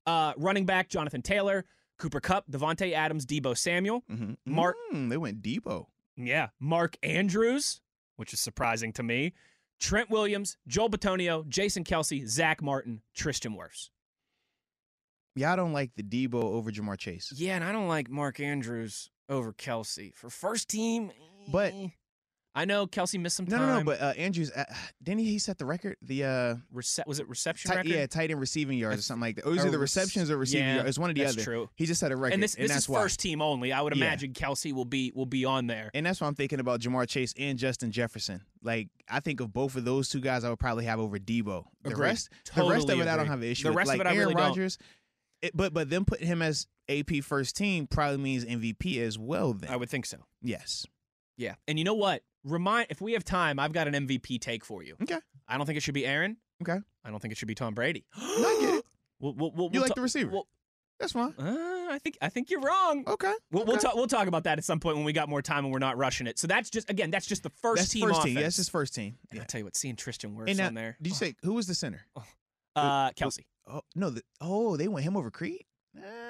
Uh, 0.07 0.33
running 0.39 0.65
back 0.65 0.89
Jonathan 0.89 1.21
Taylor, 1.21 1.67
Cooper 1.99 2.21
Kupp, 2.21 2.49
Davante 2.51 2.93
Adams, 2.93 3.27
Deebo 3.27 3.57
Samuel. 3.57 4.03
Mm-hmm. 4.11 4.33
Mark- 4.47 4.77
Mm, 4.93 5.11
they 5.11 5.17
went 5.17 5.43
Deebo. 5.43 5.87
Yeah. 6.17 6.49
Mark 6.61 6.97
Andrews, 7.03 7.81
which 8.17 8.33
is 8.33 8.41
surprising 8.41 8.93
to 8.95 9.03
me. 9.03 9.33
Trent 9.81 10.11
Williams, 10.11 10.57
Joel 10.67 10.91
Bitonio, 10.91 11.47
Jason 11.49 11.85
Kelce, 11.85 12.27
Zach 12.27 12.61
Martin, 12.63 13.03
Tristan 13.15 13.53
Wirfs. 13.57 13.91
Yeah, 15.37 15.53
I 15.53 15.57
don't 15.57 15.73
like 15.73 15.93
the 15.95 16.03
Deebo 16.03 16.35
over 16.43 16.71
Ja'Marr 16.73 16.99
Chase. 16.99 17.33
Yeah, 17.37 17.55
and 17.55 17.63
I 17.63 17.71
don't 17.71 17.87
like 17.87 18.11
Mark 18.11 18.41
Andrews 18.41 19.09
over 19.29 19.53
Kelce. 19.53 20.13
For 20.17 20.31
first 20.31 20.69
team, 20.69 21.13
But- 21.53 21.73
eh. 21.75 21.89
I 22.59 22.65
know 22.65 22.87
Kelce 22.89 23.21
missed 23.21 23.37
some 23.37 23.47
No, 23.47 23.57
time. 23.57 23.67
no, 23.69 23.79
no. 23.79 23.85
But 23.85 24.01
uh, 24.01 24.15
Andrews, 24.17 24.51
uh, 24.51 24.65
didn't 25.03 25.21
he 25.21 25.39
set 25.39 25.59
the 25.59 25.65
record? 25.65 25.97
The 26.03 26.25
uh, 26.25 26.55
Rece- 26.75 27.07
was 27.07 27.21
it 27.21 27.29
reception 27.29 27.71
tight, 27.71 27.77
record? 27.79 27.91
yeah, 27.93 28.07
tight 28.07 28.31
end 28.33 28.41
receiving 28.41 28.77
yards 28.79 28.99
or 28.99 29.03
something 29.03 29.21
like 29.21 29.37
that. 29.37 29.47
Or 29.47 29.51
was 29.53 29.65
it 29.65 29.71
the 29.71 29.79
receptions 29.79 30.31
or 30.31 30.37
receiving 30.37 30.67
yeah, 30.67 30.75
yards? 30.77 30.89
It's 30.89 30.99
one 30.99 31.09
of 31.11 31.15
the 31.17 31.23
That's 31.23 31.35
other. 31.37 31.45
true. 31.45 31.71
He 31.77 31.87
just 31.87 32.01
set 32.01 32.11
a 32.11 32.17
record, 32.17 32.35
And 32.35 32.43
this 32.43 32.57
this 32.57 32.69
that's 32.69 32.83
is 32.83 32.89
why. 32.89 33.01
first 33.01 33.21
team 33.21 33.41
only. 33.41 33.73
I 33.73 33.81
would 33.81 33.95
Yeah. 33.97 34.05
imagine 34.07 34.33
Kelce 34.33 34.73
will 34.73 34.85
be 34.85 35.13
will 35.15 35.25
be 35.27 35.45
on 35.45 35.69
there. 35.69 35.91
And 35.95 36.05
that's 36.05 36.21
why 36.21 36.27
I'm 36.27 36.35
thinking 36.35 36.59
about 36.59 36.81
Ja'Marr 36.81 37.09
Chase 37.09 37.33
and 37.39 37.59
Justin 37.59 37.93
Jefferson. 37.93 38.41
Like 38.63 38.89
I 39.09 39.21
think 39.21 39.39
of 39.41 39.53
both 39.53 39.77
of 39.77 39.85
those 39.85 40.09
two 40.09 40.21
guys, 40.21 40.43
I 40.43 40.51
would 40.51 40.59
probably 40.59 40.85
have 40.87 40.99
over 40.99 41.19
Deebo. 41.19 41.65
The 41.85 41.91
Agreed. 41.91 42.03
rest, 42.05 42.31
the 42.55 42.63
rest 42.65 42.83
of 42.83 42.89
Totally 42.89 43.01
it, 43.03 43.09
I 43.09 43.17
don't 43.17 43.29
have 43.29 43.41
an 43.43 43.49
issue. 43.49 43.65
The 43.65 43.71
with. 43.71 43.77
rest 43.79 43.95
of 43.95 44.01
it, 44.01 44.07
I 44.07 44.11
Aaron 44.11 44.19
really 44.21 44.35
don't. 44.35 44.49
Rodgers. 44.49 44.79
It, 45.43 45.57
but 45.57 45.73
but 45.73 45.89
them 45.89 46.05
putting 46.05 46.27
him 46.27 46.43
as 46.43 46.67
AP 46.89 47.21
first 47.23 47.57
team 47.57 47.87
probably 47.87 48.17
means 48.19 48.45
MVP 48.45 48.99
as 49.01 49.17
well. 49.17 49.53
Then 49.53 49.71
I 49.71 49.77
would 49.77 49.89
think 49.89 50.07
so. 50.07 50.19
yes. 50.43 50.85
Yeah. 51.37 51.55
And 51.69 51.79
you 51.79 51.85
know 51.85 51.95
what? 51.95 52.25
Remind 52.49 52.87
if 52.91 53.01
we 53.01 53.13
have 53.13 53.25
time, 53.25 53.59
I've 53.59 53.73
got 53.73 53.89
an 53.89 53.95
MVP 54.07 54.41
take 54.41 54.65
for 54.65 54.83
you. 54.83 54.97
Okay. 55.03 55.19
I 55.47 55.57
don't 55.57 55.67
think 55.67 55.77
it 55.77 55.83
should 55.83 55.95
be 55.95 56.07
Aaron. 56.07 56.37
Okay. 56.63 56.79
I 57.05 57.11
don't 57.11 57.21
think 57.21 57.33
it 57.33 57.39
should 57.39 57.49
be 57.49 57.55
Tom 57.55 57.75
Brady. 57.75 58.05
I 58.17 58.59
get 58.61 58.75
it. 58.75 58.85
We'll, 59.21 59.35
we'll, 59.35 59.51
we'll, 59.51 59.65
You 59.67 59.71
we'll 59.73 59.81
like 59.83 59.89
ta- 59.89 59.95
the 59.97 60.03
receiver? 60.03 60.31
we'll- 60.31 60.47
That's 61.01 61.13
fine. 61.13 61.35
uh, 61.41 61.89
I 61.91 61.99
think 62.01 62.17
I 62.23 62.29
think 62.29 62.51
you're 62.53 62.61
wrong. 62.61 63.03
Okay. 63.05 63.33
We'll, 63.51 63.65
we'll 63.65 63.75
okay. 63.75 63.83
talk. 63.83 63.97
We'll 63.97 64.07
talk 64.07 64.29
about 64.29 64.45
that 64.45 64.59
at 64.59 64.65
some 64.65 64.79
point 64.79 64.95
when 64.97 65.05
we 65.05 65.13
got 65.13 65.29
more 65.29 65.43
time 65.43 65.65
and 65.65 65.73
we're 65.73 65.81
not 65.81 65.97
rushing 65.99 66.29
it. 66.29 66.39
So 66.39 66.47
that's 66.47 66.71
just 66.71 66.89
again, 66.89 67.11
that's 67.11 67.27
just 67.27 67.43
the 67.43 67.51
first 67.51 67.81
That's 67.83 67.89
team 67.93 68.03
first 68.03 68.13
offense. 68.21 68.25
team. 68.27 68.37
Yeah, 68.37 68.43
that's 68.45 68.57
his 68.59 68.69
first 68.69 68.95
team. 68.95 69.17
And 69.31 69.39
Yeah. 69.39 69.43
I 69.43 69.47
tell 69.47 69.59
you 69.59 69.65
what, 69.65 69.75
seeing 69.77 69.97
Tristan 69.97 70.37
Wirfs 70.37 70.51
And 70.51 70.59
now, 70.59 70.67
on 70.69 70.75
there. 70.75 70.97
did 71.03 71.09
you 71.09 71.17
say 71.17 71.35
who 71.43 71.55
was 71.55 71.67
the 71.67 71.75
center? 71.75 72.07
uh, 72.77 73.11
Kelce? 73.11 73.41
Oh 73.67 73.81
no. 73.97 74.11
The, 74.11 74.23
oh, 74.41 74.77
they 74.77 74.87
went 74.87 75.05
him 75.05 75.17
over 75.17 75.33
Creed. 75.33 75.65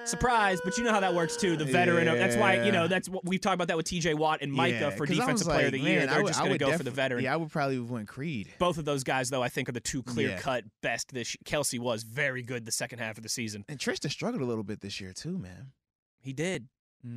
Surprise, 0.04 0.58
but 0.64 0.78
you 0.78 0.84
know 0.84 0.92
how 0.92 1.00
that 1.00 1.14
works 1.14 1.36
too. 1.36 1.56
The 1.56 1.64
veteran. 1.64 2.06
That's 2.06 2.36
why 2.36 2.62
you 2.64 2.72
know 2.72 2.88
that's 2.88 3.08
what 3.08 3.24
we've 3.26 3.40
talked 3.40 3.54
about 3.54 3.68
that 3.68 3.76
with 3.76 3.86
T.J. 3.86 4.14
Watt 4.14 4.38
and 4.40 4.50
Micah 4.52 4.78
Yeah, 4.80 4.90
for 4.90 5.04
defensive 5.04 5.46
player 5.46 5.66
of 5.66 5.72
the 5.72 5.78
year. 5.78 5.98
man, 6.00 6.08
They're 6.08 6.22
would- 6.22 6.28
just 6.28 6.38
going 6.40 6.52
to 6.52 6.58
go 6.58 6.76
for 6.76 6.82
the 6.82 6.90
veteran. 6.90 7.24
Yeah, 7.24 7.34
I 7.34 7.36
would 7.36 7.50
probably 7.50 7.76
have 7.76 7.90
went 7.90 8.08
Creed. 8.08 8.48
Both 8.58 8.78
of 8.78 8.84
those 8.86 9.04
guys, 9.04 9.28
though, 9.28 9.42
I 9.42 9.48
think 9.50 9.68
are 9.68 9.72
the 9.72 9.80
two 9.80 10.02
clear 10.02 10.30
Yeah. 10.30 10.38
cut 10.38 10.64
best. 10.82 11.12
This 11.12 11.36
Kelce 11.44 11.78
was 11.78 12.02
very 12.04 12.42
good 12.42 12.64
the 12.64 12.72
second 12.72 13.00
half 13.00 13.18
of 13.18 13.22
the 13.22 13.28
season. 13.28 13.64
And 13.68 13.78
Tristan 13.78 14.10
struggled 14.10 14.40
a 14.42 14.46
little 14.46 14.64
bit 14.64 14.80
this 14.80 15.00
year 15.00 15.12
too, 15.12 15.36
man. 15.38 15.72
He 16.20 16.32
did. 16.32 16.68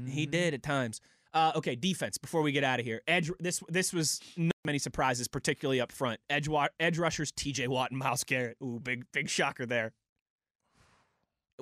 He 0.08 0.28
Mhm. 0.28 0.32
did 0.32 0.54
at 0.54 0.62
times. 0.64 1.00
Uh, 1.34 1.54
okay, 1.56 1.76
defense. 1.78 2.18
Before 2.18 2.42
we 2.42 2.52
get 2.52 2.66
out 2.66 2.80
of 2.82 2.86
here, 2.86 3.02
edge. 3.08 3.32
This 3.40 3.64
this 3.70 3.94
was 3.94 4.20
not 4.36 4.52
many 4.66 4.78
surprises, 4.80 5.30
particularly 5.30 5.80
up 5.80 5.92
front. 5.94 6.20
Edge 6.30 6.50
edge 6.78 6.98
rushers, 6.98 7.32
T.J. 7.32 7.70
Watt 7.70 7.90
and 7.92 7.98
Myles 8.00 8.26
Garrett. 8.26 8.58
Ooh, 8.62 8.82
big 8.84 9.06
big 9.14 9.30
shocker 9.30 9.66
there. 9.66 9.94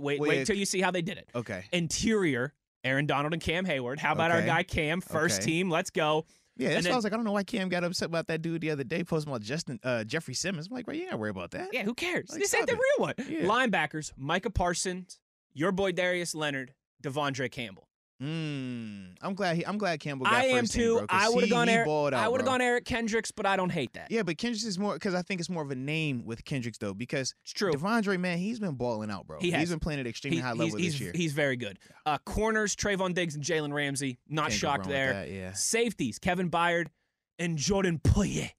Wait, 0.01 0.19
wait 0.19 0.29
Wait. 0.29 0.47
till 0.47 0.55
you 0.55 0.65
see 0.65 0.81
how 0.81 0.91
they 0.91 1.01
did 1.01 1.17
it. 1.17 1.29
Okay. 1.35 1.65
Interior, 1.71 2.53
Aaron 2.83 3.05
Donald 3.05 3.33
and 3.33 3.41
Cam 3.41 3.65
Heyward. 3.65 3.99
How 3.99 4.13
about 4.13 4.31
our 4.31 4.41
guy 4.41 4.63
Cam, 4.63 5.01
first 5.01 5.41
Okay. 5.41 5.51
team? 5.51 5.69
Let's 5.69 5.89
go. 5.89 6.25
Yeah, 6.57 6.69
that's 6.69 6.85
And 6.85 6.87
why 6.87 6.93
I 6.93 6.95
was 6.97 7.03
like, 7.05 7.13
I 7.13 7.15
don't 7.15 7.25
know 7.25 7.31
why 7.31 7.43
Cam 7.43 7.69
got 7.69 7.83
upset 7.85 8.07
about 8.07 8.27
that 8.27 8.41
dude 8.41 8.61
the 8.61 8.71
other 8.71 8.83
day 8.83 9.03
posting 9.03 9.31
about 9.31 9.41
Justin 9.41 9.79
uh, 9.83 10.03
Jeffrey 10.03 10.33
Simmons. 10.33 10.67
I'm 10.67 10.73
like, 10.75 10.85
bro, 10.85 10.93
you 10.93 11.01
ain't 11.01 11.09
gotta 11.11 11.19
worry 11.19 11.29
about 11.29 11.51
that. 11.51 11.69
Yeah, 11.73 11.83
who 11.83 11.93
cares? 11.93 12.29
Like, 12.31 12.39
this 12.41 12.53
ain't 12.53 12.67
the 12.67 12.73
real 12.73 12.81
one. 12.97 13.13
Yeah. 13.29 13.41
Linebackers, 13.43 14.11
Micah 14.17 14.49
Parsons, 14.49 15.19
your 15.53 15.71
boy 15.71 15.91
Darius 15.93 16.35
Leonard, 16.35 16.73
De'Vondre 17.03 17.49
Campbell. 17.51 17.87
Mm, 18.21 19.15
I'm 19.21 19.33
glad 19.33 19.55
he, 19.55 19.65
I'm 19.65 19.77
glad 19.77 19.99
Campbell 20.01 20.25
got 20.25 20.33
I 20.33 20.45
am 20.47 20.65
team, 20.65 20.81
too. 20.81 20.97
'cause 20.99 21.07
I 21.09 21.29
would 21.29 21.41
have 21.45 21.49
gone 21.49 21.69
Eric. 21.69 21.87
out, 21.87 22.13
I 22.13 22.27
would 22.27 22.41
have 22.41 22.45
gone 22.47 22.59
Eric 22.59 22.83
Kendricks, 22.83 23.31
but 23.31 23.45
I 23.45 23.55
don't 23.55 23.69
hate 23.69 23.93
that. 23.93 24.11
Yeah, 24.11 24.23
but 24.23 24.37
Kendricks 24.37 24.65
is 24.65 24.77
more 24.77 24.93
because 24.93 25.13
I 25.15 25.21
think 25.21 25.39
it's 25.39 25.49
more 25.49 25.63
of 25.63 25.71
a 25.71 25.75
name 25.75 26.25
with 26.25 26.43
Kendricks 26.43 26.77
though. 26.79 26.93
Because 26.93 27.33
It's 27.43 27.53
true. 27.53 27.71
De'Vondre, 27.71 28.19
man, 28.19 28.37
he's 28.37 28.59
been 28.59 28.75
balling 28.75 29.09
out, 29.09 29.25
bro. 29.25 29.39
He 29.39 29.51
has. 29.51 29.61
He's 29.61 29.69
been 29.69 29.79
playing 29.79 30.01
at 30.01 30.07
extremely 30.07 30.37
He- 30.37 30.41
high 30.43 30.51
level 30.51 30.77
this 30.77 30.99
year. 30.99 31.13
he's 31.15 31.31
very 31.31 31.55
good. 31.55 31.79
Uh, 32.05 32.17
corners, 32.17 32.75
Trevon 32.75 33.13
Diggs 33.13 33.35
and 33.35 33.43
Jalen 33.43 33.71
Ramsey. 33.73 34.17
Not 34.27 34.49
Can't 34.49 34.53
shocked 34.59 34.87
there. 34.89 35.13
that, 35.13 35.31
yeah, 35.31 35.53
Safeties, 35.53 36.19
Kevin 36.19 36.49
Byard 36.51 36.87
and 37.37 37.57
Jordan 37.57 37.99
Poyer. 38.03 38.49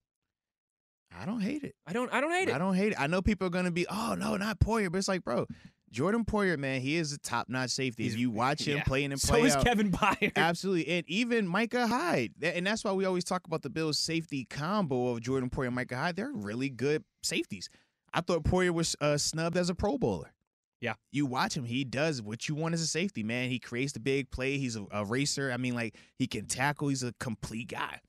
I 1.14 1.26
don't 1.26 1.40
hate 1.40 1.64
it. 1.64 1.74
I 1.86 1.92
don't. 1.92 2.10
I 2.14 2.20
don't 2.22 2.30
hate 2.32 2.48
it. 2.48 2.54
I 2.54 2.58
don't 2.58 2.74
hate 2.74 2.92
it. 2.92 3.00
I 3.00 3.08
know 3.08 3.20
people 3.20 3.46
are 3.46 3.50
gonna 3.50 3.70
be, 3.72 3.86
oh 3.88 4.14
no, 4.18 4.36
not 4.38 4.58
Poyer, 4.58 4.90
but 4.90 4.96
it's 4.98 5.08
like, 5.08 5.22
bro, 5.24 5.46
Jordan 5.92 6.24
Poyer, 6.24 6.56
man, 6.58 6.80
he 6.80 6.96
is 6.96 7.12
a 7.12 7.18
top 7.18 7.48
notch 7.48 7.70
safety. 7.70 8.04
He's- 8.04 8.14
if 8.14 8.20
you 8.20 8.30
watch 8.30 8.62
him 8.62 8.78
yeah. 8.78 8.84
playing 8.84 9.12
and 9.12 9.20
so 9.20 9.34
play 9.34 9.42
is 9.42 9.56
out, 9.56 9.64
Kevin 9.64 9.90
Byard. 9.90 10.32
Absolutely. 10.36 10.88
And 10.88 11.04
even 11.08 11.48
Micah 11.48 11.86
Hyde. 11.86 12.32
And 12.42 12.66
that's 12.66 12.84
why 12.84 12.92
we 12.92 13.04
always 13.04 13.24
talk 13.24 13.46
about 13.46 13.62
the 13.62 13.70
Bills 13.70 13.98
safety 13.98 14.44
combo 14.44 15.08
of 15.08 15.20
Jordan 15.20 15.50
Poyer 15.50 15.66
and 15.66 15.74
Micah 15.74 15.96
Hyde. 15.96 16.16
They're 16.16 16.32
really 16.32 16.68
good 16.68 17.02
safeties. 17.22 17.68
I 18.12 18.20
thought 18.20 18.44
Poyer 18.44 18.70
was 18.72 18.94
uh, 19.00 19.16
snubbed 19.16 19.56
as 19.56 19.68
a 19.70 19.74
pro 19.74 19.98
bowler. 19.98 20.32
Yeah. 20.80 20.94
You 21.12 21.26
watch 21.26 21.56
him, 21.56 21.64
he 21.64 21.84
does 21.84 22.22
what 22.22 22.48
you 22.48 22.54
want 22.54 22.72
as 22.74 22.80
a 22.80 22.86
safety, 22.86 23.22
man. 23.22 23.50
He 23.50 23.58
creates 23.58 23.92
the 23.92 24.00
big 24.00 24.30
play. 24.30 24.56
He's 24.58 24.76
a, 24.76 24.86
a 24.90 25.04
racer. 25.04 25.50
I 25.52 25.58
mean, 25.58 25.74
like, 25.74 25.96
he 26.16 26.26
can 26.26 26.46
tackle. 26.46 26.88
He's 26.88 27.02
a 27.02 27.12
complete 27.20 27.68
guy. 27.68 28.00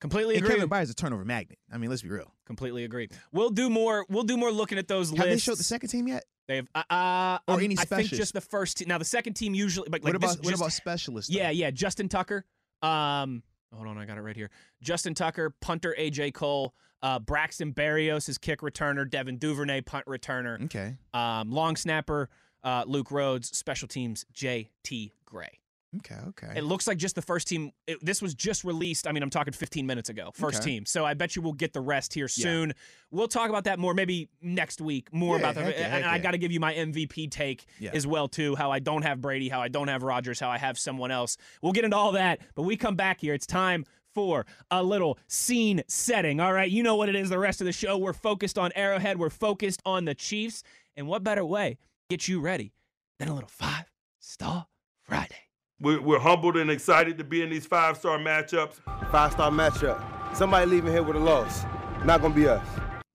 Completely 0.00 0.36
And 0.36 0.44
agree. 0.44 0.56
Kevin 0.56 0.68
Byard's 0.70 0.90
a 0.90 0.94
turnover 0.94 1.24
magnet. 1.24 1.58
I 1.70 1.76
mean, 1.78 1.90
let's 1.90 2.02
be 2.02 2.08
real. 2.08 2.34
Completely 2.46 2.84
agree. 2.84 3.08
We'll 3.32 3.50
do 3.50 3.68
more. 3.68 4.06
We'll 4.08 4.24
do 4.24 4.36
more 4.36 4.50
looking 4.50 4.78
at 4.78 4.88
those 4.88 5.10
Have 5.10 5.18
lists. 5.18 5.30
they 5.30 5.38
showed 5.38 5.58
the 5.58 5.62
second 5.64 5.90
team 5.90 6.08
yet? 6.08 6.24
They've 6.50 6.66
uh, 6.74 6.82
uh 6.90 7.38
Or 7.46 7.54
um, 7.54 7.60
any 7.60 7.78
I 7.78 7.84
think 7.84 8.08
just 8.08 8.32
the 8.34 8.40
first 8.40 8.78
team. 8.78 8.88
Now 8.88 8.98
the 8.98 9.04
second 9.04 9.34
team 9.34 9.54
usually, 9.54 9.88
but 9.88 10.02
like 10.02 10.12
what 10.12 10.20
this 10.20 10.32
about 10.34 10.44
what 10.44 10.50
just- 10.50 10.60
about 10.60 10.72
specialists? 10.72 11.32
though? 11.32 11.38
Yeah, 11.38 11.50
yeah. 11.50 11.70
Justin 11.70 12.08
Tucker. 12.08 12.44
Um, 12.82 13.44
hold 13.72 13.86
on, 13.86 13.96
I 13.98 14.04
got 14.04 14.18
it 14.18 14.22
right 14.22 14.34
here. 14.34 14.50
Justin 14.82 15.14
Tucker, 15.14 15.54
punter 15.60 15.94
AJ 15.96 16.34
Cole, 16.34 16.74
uh, 17.02 17.20
Braxton 17.20 17.72
Berrios, 17.72 18.26
his 18.26 18.36
kick 18.36 18.62
returner, 18.62 19.08
Devin 19.08 19.38
Duvernay, 19.38 19.82
punt 19.82 20.06
returner, 20.06 20.64
Okay. 20.64 20.96
um, 21.14 21.50
long 21.52 21.76
snapper, 21.76 22.30
uh, 22.64 22.82
Luke 22.86 23.10
Rhodes, 23.12 23.56
special 23.56 23.86
teams, 23.86 24.24
J.T. 24.32 25.12
Gray. 25.24 25.60
Okay. 25.98 26.14
Okay. 26.28 26.52
It 26.56 26.62
looks 26.62 26.86
like 26.86 26.98
just 26.98 27.16
the 27.16 27.22
first 27.22 27.48
team. 27.48 27.72
It, 27.88 27.98
this 28.00 28.22
was 28.22 28.32
just 28.34 28.62
released. 28.62 29.08
I 29.08 29.12
mean, 29.12 29.24
I'm 29.24 29.30
talking 29.30 29.52
15 29.52 29.84
minutes 29.86 30.08
ago. 30.08 30.30
First 30.34 30.60
Okay. 30.62 30.70
team. 30.70 30.86
So 30.86 31.04
I 31.04 31.14
bet 31.14 31.34
you 31.34 31.42
we'll 31.42 31.52
get 31.52 31.72
the 31.72 31.80
rest 31.80 32.14
here 32.14 32.28
Yeah. 32.36 32.42
soon. 32.44 32.72
We'll 33.10 33.26
talk 33.26 33.50
about 33.50 33.64
that 33.64 33.80
more 33.80 33.92
maybe 33.92 34.28
next 34.40 34.80
week. 34.80 35.12
More 35.12 35.34
Yeah, 35.36 35.40
about 35.50 35.54
that. 35.56 35.76
yeah, 35.76 35.96
and 35.96 36.04
I 36.06 36.18
got 36.18 36.30
to 36.30 36.38
give 36.38 36.52
you 36.52 36.60
my 36.60 36.72
MVP 36.74 37.26
take 37.26 37.66
Yeah. 37.80 37.90
as 37.92 38.06
well 38.06 38.28
too. 38.28 38.54
How 38.54 38.70
I 38.70 38.78
don't 38.78 39.02
have 39.02 39.20
Brady. 39.20 39.48
How 39.48 39.60
I 39.60 39.66
don't 39.68 39.88
have 39.88 40.04
Rodgers. 40.04 40.38
How 40.38 40.48
I 40.48 40.58
have 40.58 40.78
someone 40.78 41.10
else. 41.10 41.36
We'll 41.60 41.72
get 41.72 41.84
into 41.84 41.96
all 41.96 42.12
that. 42.12 42.38
But 42.54 42.62
we 42.62 42.76
come 42.76 42.94
back 42.94 43.20
here. 43.20 43.34
It's 43.34 43.46
time 43.46 43.84
for 44.14 44.46
a 44.70 44.82
little 44.84 45.18
scene 45.26 45.82
setting. 45.88 46.38
All 46.38 46.52
right, 46.52 46.70
you 46.70 46.84
know 46.84 46.94
what 46.94 47.08
it 47.08 47.16
is. 47.16 47.30
The 47.30 47.38
rest 47.38 47.60
of 47.60 47.64
the 47.64 47.72
show, 47.72 47.98
we're 47.98 48.12
focused 48.12 48.58
on 48.58 48.70
Arrowhead. 48.76 49.18
We're 49.18 49.30
focused 49.30 49.82
on 49.84 50.04
the 50.04 50.14
Chiefs. 50.14 50.62
And 50.96 51.08
what 51.08 51.24
better 51.24 51.44
way 51.44 51.78
to 52.08 52.16
get 52.16 52.28
you 52.28 52.40
ready 52.40 52.72
than 53.18 53.26
a 53.28 53.34
little 53.34 53.48
five 53.48 53.90
star 54.20 54.66
Friday? 55.02 55.34
We're, 55.80 56.00
we're 56.00 56.18
humbled 56.18 56.56
and 56.56 56.70
excited 56.70 57.16
to 57.18 57.24
be 57.24 57.42
in 57.42 57.48
these 57.50 57.66
five 57.66 57.96
star 57.96 58.18
matchups. 58.18 58.80
Five 59.10 59.32
star 59.32 59.50
matchup. 59.50 60.36
Somebody 60.36 60.66
leaving 60.66 60.92
here 60.92 61.02
with 61.02 61.16
a 61.16 61.20
loss. 61.20 61.64
Not 62.04 62.20
gonna 62.20 62.34
be 62.34 62.46
us. 62.46 62.66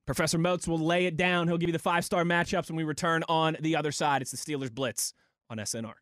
Professor 0.05 0.37
Moats 0.37 0.67
will 0.67 0.79
lay 0.79 1.05
it 1.05 1.17
down. 1.17 1.47
He'll 1.47 1.57
give 1.57 1.69
you 1.69 1.73
the 1.73 1.79
five 1.79 2.03
star 2.05 2.23
matchups 2.23 2.69
when 2.69 2.77
we 2.77 2.83
return 2.83 3.23
on 3.29 3.57
the 3.59 3.75
other 3.75 3.91
side. 3.91 4.21
It's 4.21 4.31
the 4.31 4.37
Steelers 4.37 4.73
Blitz 4.73 5.13
on 5.49 5.57
SNR. 5.57 5.93